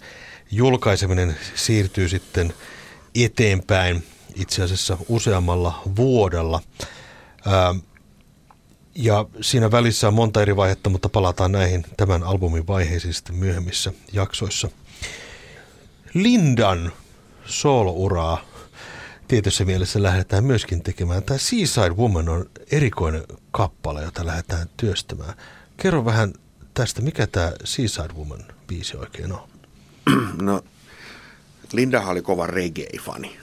[0.50, 2.54] julkaiseminen siirtyy sitten
[3.14, 4.02] eteenpäin
[4.34, 6.60] itse asiassa useammalla vuodella.
[7.46, 7.78] Ähm,
[8.94, 13.92] ja siinä välissä on monta eri vaihetta, mutta palataan näihin tämän albumin vaiheisiin sitten myöhemmissä
[14.12, 14.68] jaksoissa.
[16.14, 16.92] Lindan
[17.44, 18.44] soolouraa
[19.28, 21.22] tietyssä mielessä lähdetään myöskin tekemään.
[21.22, 25.34] Tämä Seaside Woman on erikoinen kappale, jota lähdetään työstämään.
[25.76, 26.32] Kerro vähän
[26.74, 29.48] tästä, mikä tämä Seaside Woman biisi oikein on?
[30.42, 30.64] No,
[31.72, 33.41] Linda oli kova reggae-fani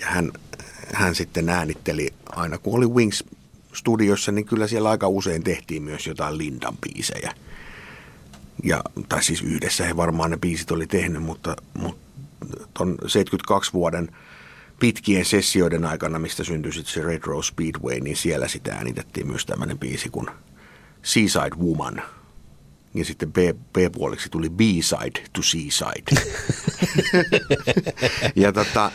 [0.00, 0.32] ja hän,
[0.94, 3.24] hän sitten äänitteli aina, kun oli Wings
[3.72, 7.32] studiossa, niin kyllä siellä aika usein tehtiin myös jotain Lindan biisejä.
[8.64, 12.00] Ja, tai siis yhdessä he varmaan ne biisit oli tehnyt, mutta, mutta
[12.74, 14.08] ton 72 vuoden
[14.80, 19.46] pitkien sessioiden aikana, mistä syntyi sitten se Red Rose Speedway, niin siellä sitä äänitettiin myös
[19.46, 20.26] tämmöinen biisi kuin
[21.02, 22.02] Seaside Woman.
[22.94, 23.36] Ja sitten B,
[23.72, 26.22] B-puoliksi tuli B-side to Seaside.
[28.42, 28.92] ja tota,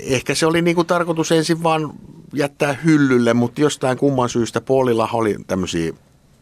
[0.00, 1.92] ehkä se oli niinku tarkoitus ensin vaan
[2.34, 5.92] jättää hyllylle, mutta jostain kumman syystä Paulilla oli tämmöisiä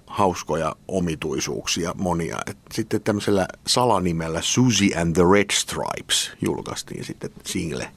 [0.06, 2.38] hauskoja omituisuuksia monia.
[2.46, 7.88] Et sitten tämmöisellä salanimellä Susie and the Red Stripes julkaistiin sitten single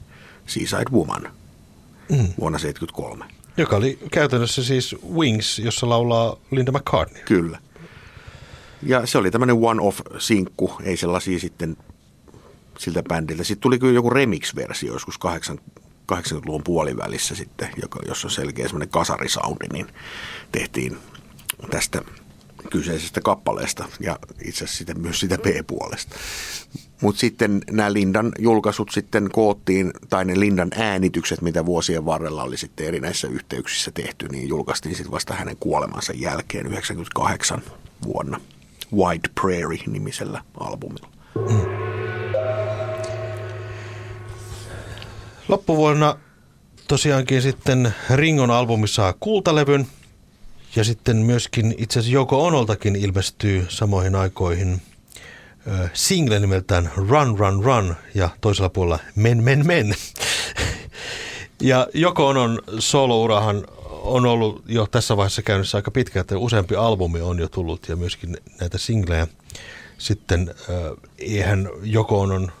[0.46, 2.28] Seaside Woman mm.
[2.40, 3.24] vuonna 1973.
[3.56, 7.22] Joka oli käytännössä siis Wings, jossa laulaa Linda McCartney.
[7.24, 7.58] Kyllä.
[8.82, 11.76] Ja se oli tämmöinen one-off-sinkku, ei sellaisia sitten
[12.80, 13.44] siltä bändiltä.
[13.44, 15.18] Sitten tuli kyllä joku remix-versio joskus
[16.12, 19.86] 80-luvun puolivälissä sitten, joka, jossa on selkeä semmoinen kasarisoundi, niin
[20.52, 20.98] tehtiin
[21.70, 22.02] tästä
[22.70, 26.16] kyseisestä kappaleesta ja itse asiassa myös sitä B-puolesta.
[27.00, 32.56] Mutta sitten nämä Lindan julkaisut sitten koottiin, tai ne Lindan äänitykset, mitä vuosien varrella oli
[32.56, 37.62] sitten erinäisissä yhteyksissä tehty, niin julkaistiin sitten vasta hänen kuolemansa jälkeen 98
[38.04, 38.40] vuonna
[38.94, 41.08] White Prairie-nimisellä albumilla.
[41.48, 41.69] Mm.
[45.50, 46.16] Loppuvuonna
[46.88, 49.86] tosiaankin sitten Ringon albumi saa kultalevyn–
[50.76, 54.82] ja sitten myöskin itse asiassa Joko Onoltakin ilmestyy samoihin aikoihin
[55.92, 59.94] single nimeltään Run Run Run ja toisella puolella Men Men Men.
[61.60, 67.20] ja Joko Onon solourahan on ollut jo tässä vaiheessa käynnissä aika pitkä, että useampi albumi
[67.20, 69.26] on jo tullut ja myöskin näitä singlejä.
[69.98, 70.54] Sitten
[71.18, 72.52] eihän Joko Onon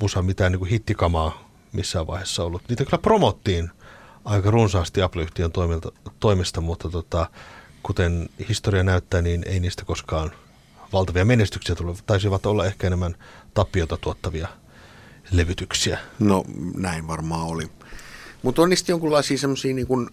[0.00, 2.62] musa mitään niin kuin hittikamaa missään vaiheessa ollut.
[2.68, 3.70] Niitä kyllä promottiin
[4.24, 5.52] aika runsaasti Apple-yhtiön
[6.20, 7.30] toimesta, mutta tota,
[7.82, 10.30] kuten historia näyttää, niin ei niistä koskaan
[10.92, 12.02] valtavia menestyksiä tullut.
[12.06, 13.16] Taisivat olla ehkä enemmän
[13.54, 14.48] tappiota tuottavia
[15.30, 15.98] levytyksiä.
[16.18, 16.44] No
[16.76, 17.70] näin varmaan oli.
[18.42, 20.10] Mutta on niistä jonkinlaisia semmoisia niin kuin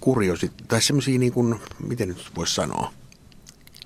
[0.00, 2.92] kuriosi, tai semmoisia niin kuin, miten nyt voisi sanoa,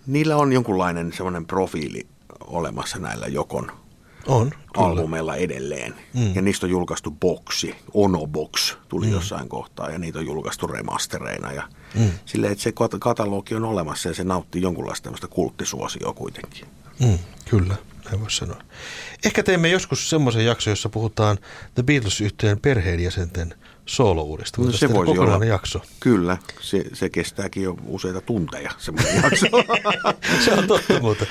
[0.06, 2.06] niillä on jonkunlainen semmoinen profiili
[2.46, 3.72] olemassa näillä Jokon
[4.28, 5.94] on, albumeilla edelleen.
[6.14, 6.34] Mm.
[6.34, 9.12] Ja niistä on julkaistu boksi, Ono Box tuli mm.
[9.12, 11.52] jossain kohtaa ja niitä on julkaistu remastereina.
[11.52, 11.62] Ja
[11.94, 12.10] mm.
[12.24, 16.64] silleen, että se katalogi on olemassa ja se nauttii jonkunlaista tämmöistä kulttisuosioa kuitenkin.
[17.00, 17.18] Mm,
[17.50, 18.62] kyllä, näin voisi sanoa.
[19.24, 21.38] Ehkä teemme joskus semmoisen jakson, jossa puhutaan
[21.74, 23.54] The Beatles-yhtiön perheenjäsenten
[23.86, 24.62] soolouudesta.
[24.62, 25.44] No, se voisi olla.
[25.44, 25.82] jakso.
[26.00, 29.46] Kyllä, se, se kestääkin jo useita tunteja semmoinen jakso.
[30.44, 31.26] se on totta muuta.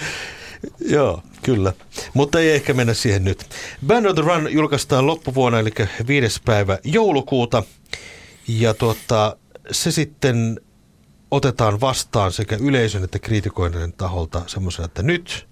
[0.80, 1.74] Joo, kyllä.
[2.14, 3.46] Mutta ei ehkä mennä siihen nyt.
[3.88, 5.70] Band of the Run julkaistaan loppuvuonna, eli
[6.08, 7.64] viides päivä joulukuuta.
[8.48, 9.38] Ja tuota,
[9.72, 10.62] se sitten
[11.32, 15.48] otetaan vastaan sekä yleisön että kriitikoiden taholta semmoisena, että nyt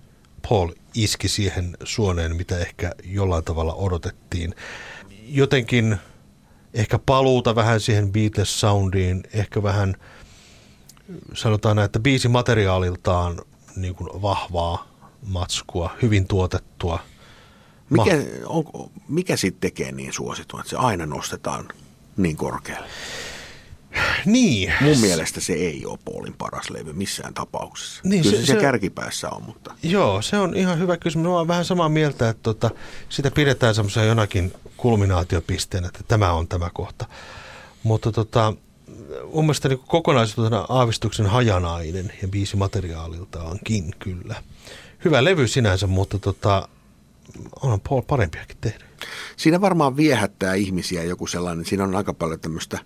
[0.49, 4.55] Paul iski siihen suoneen, mitä ehkä jollain tavalla odotettiin.
[5.27, 5.97] Jotenkin
[6.73, 9.95] ehkä paluuta vähän siihen Beatles-soundiin, ehkä vähän
[11.33, 13.41] sanotaan näin, että biisi materiaaliltaan
[13.75, 14.94] niin kuin vahvaa
[15.27, 16.99] matskua, hyvin tuotettua.
[17.89, 21.67] Mikä, on, mikä sitten tekee niin suosittua, että se aina nostetaan
[22.17, 22.87] niin korkealle?
[24.25, 24.73] Niin.
[24.81, 28.01] Mun mielestä se ei ole Paulin paras levy missään tapauksessa.
[28.03, 29.73] Niin, Kyllä se, se, se kärkipäässä on, mutta...
[29.83, 31.27] Joo, se on ihan hyvä kysymys.
[31.27, 32.71] Mä olen vähän samaa mieltä, että tota,
[33.09, 37.05] sitä pidetään semmoisen jonakin kulminaatiopisteen, että tämä on tämä kohta.
[37.83, 38.53] Mutta tota,
[39.33, 44.35] mun mielestä niin kokonaisuutena aavistuksen hajanainen ja biisi materiaaliltaankin kyllä
[45.05, 46.69] hyvä levy sinänsä, mutta tota,
[47.61, 48.85] on Paul parempiakin tehnyt.
[49.37, 52.79] Siinä varmaan viehättää ihmisiä joku sellainen, siinä on aika paljon tämmöistä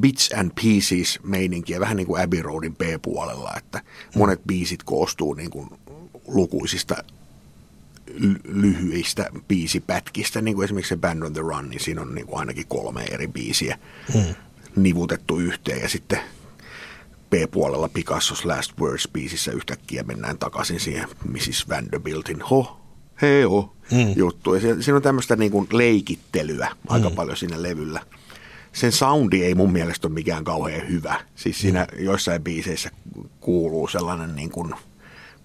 [0.00, 3.82] bits and pieces meininkiä, vähän niin kuin Abbey Roadin B-puolella, että
[4.14, 5.68] monet biisit koostuu niin kuin
[6.26, 6.96] lukuisista
[8.44, 12.38] lyhyistä biisipätkistä, niin kuin esimerkiksi se Band on the Run, niin siinä on niin kuin
[12.38, 13.78] ainakin kolme eri biisiä
[14.12, 14.34] hmm.
[14.76, 16.20] nivutettu yhteen ja sitten
[17.30, 21.68] B-puolella Picasso's Last Words-biisissä yhtäkkiä mennään takaisin siihen Mrs.
[21.68, 22.80] Vanderbiltin ho,
[23.22, 24.12] heo mm.
[24.16, 24.54] juttu.
[24.54, 27.16] Ja siinä on tämmöistä niin kuin leikittelyä aika mm.
[27.16, 28.00] paljon siinä levyllä.
[28.72, 31.20] Sen soundi ei mun mielestä ole mikään kauhean hyvä.
[31.34, 32.04] Siis siinä mm.
[32.04, 32.90] joissain biiseissä
[33.40, 34.74] kuuluu sellainen niin kuin,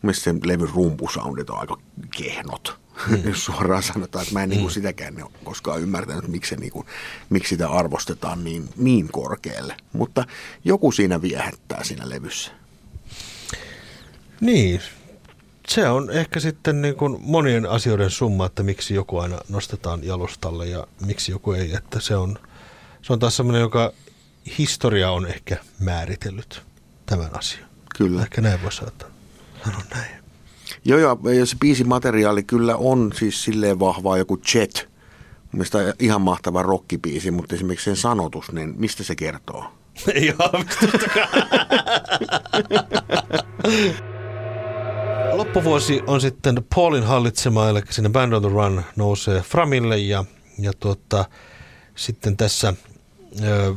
[0.02, 1.78] mielestäni sen levyn rumpusoundit on aika
[2.18, 3.24] kehnot mm.
[3.30, 4.52] jos suoraan sanotaan, että mä en mm.
[4.52, 6.88] niin kuin sitäkään koskaan ymmärtänyt, miksi, se, niin kuin,
[7.30, 9.76] miksi sitä arvostetaan niin, niin korkealle.
[9.94, 10.26] Mutta
[10.66, 12.52] joku siinä viehättää siinä levyssä.
[14.42, 14.82] Niin,
[15.68, 20.68] se on ehkä sitten niin kuin monien asioiden summa, että miksi joku aina nostetaan jalustalle
[20.68, 21.74] ja miksi joku ei.
[21.76, 22.40] Että se on,
[23.02, 23.94] se on taas sellainen, joka
[24.58, 26.62] historia on ehkä määritellyt
[27.06, 27.70] tämän asian.
[27.98, 28.22] Kyllä.
[28.22, 28.94] Ehkä näin voisi sanoa.
[29.66, 30.23] Sano näin.
[30.86, 34.90] Joo, joo, ja se biisimateriaali kyllä on siis silleen vahvaa joku Jet.
[35.52, 39.66] Mielestäni ihan mahtava rockibiisi, mutta esimerkiksi sen sanotus, niin mistä se kertoo?
[40.16, 40.34] Ei
[45.34, 50.26] Loppuvuosi on sitten Paulin hallitsema, eli sinne Band on the Run nousee Framille ja,
[50.60, 51.26] ja tuota,
[51.96, 52.74] sitten tässä
[53.44, 53.76] ö,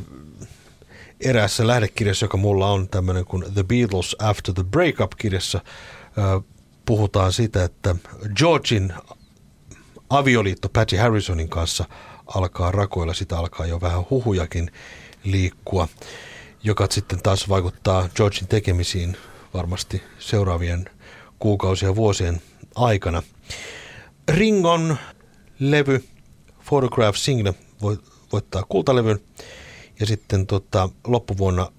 [1.21, 5.59] eräässä lähdekirjassa, joka mulla on tämmöinen kuin The Beatles After the Breakup-kirjassa,
[6.17, 6.41] ö,
[6.87, 7.95] puhutaan siitä, että
[8.35, 8.93] Georgin
[10.09, 11.85] avioliitto Patty Harrisonin kanssa
[12.27, 14.71] alkaa rakoilla, sitä alkaa jo vähän huhujakin
[15.23, 15.87] liikkua,
[16.63, 19.17] joka sitten taas vaikuttaa Georgin tekemisiin
[19.53, 20.89] varmasti seuraavien
[21.39, 22.41] kuukausien ja vuosien
[22.75, 23.23] aikana.
[24.29, 24.97] Ringon
[25.59, 26.03] levy,
[26.65, 27.53] Photograph Single,
[28.31, 29.19] voittaa kultalevyn
[29.99, 31.71] ja sitten tota, loppuvuonna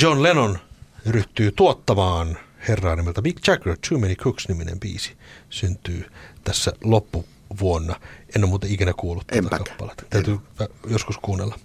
[0.00, 0.58] John Lennon
[1.06, 2.38] ryhtyy tuottamaan
[2.68, 5.12] herraa nimeltä Big Jagger, Too Many Cooks-niminen biisi
[5.50, 6.10] syntyy
[6.44, 8.00] tässä loppuvuonna.
[8.36, 10.04] En ole muuten ikinä kuullut tätä kappaletta.
[10.10, 10.68] Täytyy en.
[10.90, 11.58] joskus kuunnella.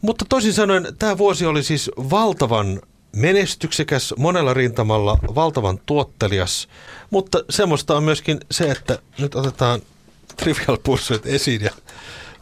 [0.00, 2.80] Mutta toisin sanoen tämä vuosi oli siis valtavan
[3.16, 6.68] menestyksekäs monella rintamalla, valtavan tuottelias,
[7.10, 9.80] mutta semmoista on myöskin se, että nyt otetaan
[10.36, 11.70] Trivial Pursuit esiin ja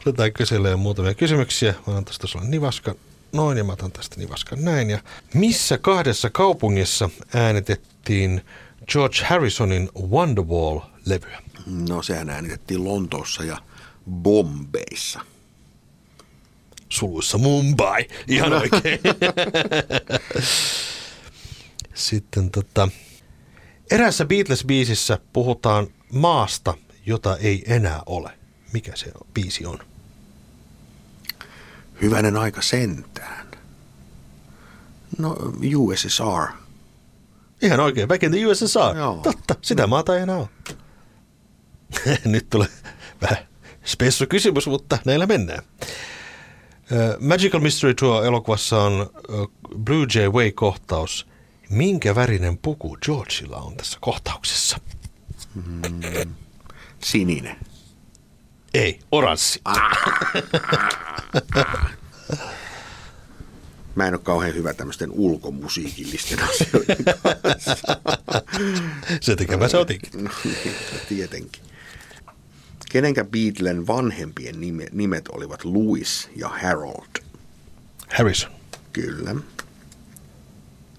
[0.01, 1.73] otetaan kyselemään muutamia kysymyksiä.
[1.73, 2.95] Mä otan tästä sulle nivaskan
[3.37, 4.91] noin ja mä otan tästä nivaskan näin.
[4.91, 4.99] Ja
[5.35, 8.45] missä kahdessa kaupungissa äänitettiin
[8.93, 11.43] George Harrisonin Wonderwall-levyä?
[11.67, 13.59] No sehän äänitettiin Lontoossa ja
[14.11, 15.21] Bombeissa
[16.89, 19.01] suluissa Mumbai, ihan oikein.
[21.95, 22.89] Sitten tota,
[23.91, 26.75] erässä Beatles-biisissä puhutaan maasta,
[27.07, 28.31] jota ei enää ole.
[28.73, 29.79] Mikä se biisi on?
[32.03, 33.47] Hyvänen aika sentään.
[35.19, 35.37] No,
[35.77, 36.53] USSR.
[37.63, 38.97] Ihan oikein, back in the USSR.
[38.97, 39.21] Joo.
[39.23, 39.87] Totta, sitä no.
[39.87, 40.49] maata ei enää ole.
[42.25, 42.69] Nyt tulee
[43.23, 43.39] vähän
[43.85, 45.63] spessu kysymys, mutta näillä mennään.
[47.21, 49.11] Magical Mystery Tour elokuvassa on
[49.85, 51.27] Blue Jay Way-kohtaus.
[51.71, 54.79] Minkä värinen puku Georgeilla on tässä kohtauksessa?
[55.55, 56.35] Mm,
[57.05, 57.57] sininen.
[58.77, 59.61] Ei, oranssi.
[63.95, 67.77] Mä en ole kauhean hyvä tämmöisten ulkomusiikillisten asioiden kanssa.
[69.21, 70.25] Se tekemä se otinkin.
[70.25, 70.31] No,
[71.09, 71.63] tietenkin.
[72.93, 77.23] Kenenkä Beatlen vanhempien nime, nimet olivat Louis ja Harold?
[78.19, 78.51] Harrison.
[78.93, 79.35] Kyllä.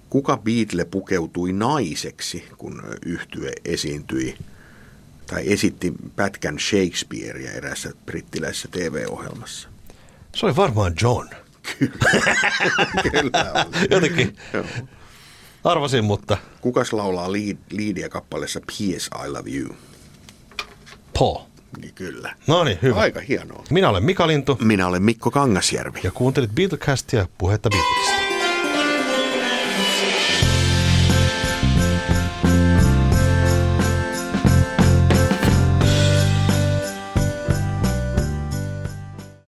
[0.09, 4.37] Kuka Beatle pukeutui naiseksi, kun yhtye esiintyi
[5.27, 9.69] tai esitti pätkän Shakespearea erässä brittiläisessä TV-ohjelmassa?
[10.35, 11.29] Se oli varmaan John.
[11.79, 11.91] Kyllä.
[13.11, 14.37] Kyllä Jotenkin
[15.63, 16.37] arvasin, mutta...
[16.61, 17.31] Kukas laulaa
[17.71, 19.09] liidiä kappaleessa P.S.
[19.25, 19.75] I Love You?
[21.19, 21.39] Paul.
[21.81, 22.35] Niin kyllä.
[22.47, 22.99] No niin, hyvä.
[22.99, 23.63] Aika hienoa.
[23.69, 24.57] Minä olen Mika Lintu.
[24.61, 25.99] Minä olen Mikko Kangasjärvi.
[26.03, 28.16] Ja kuuntelit Beatlecastia, puhetta Beatlesista.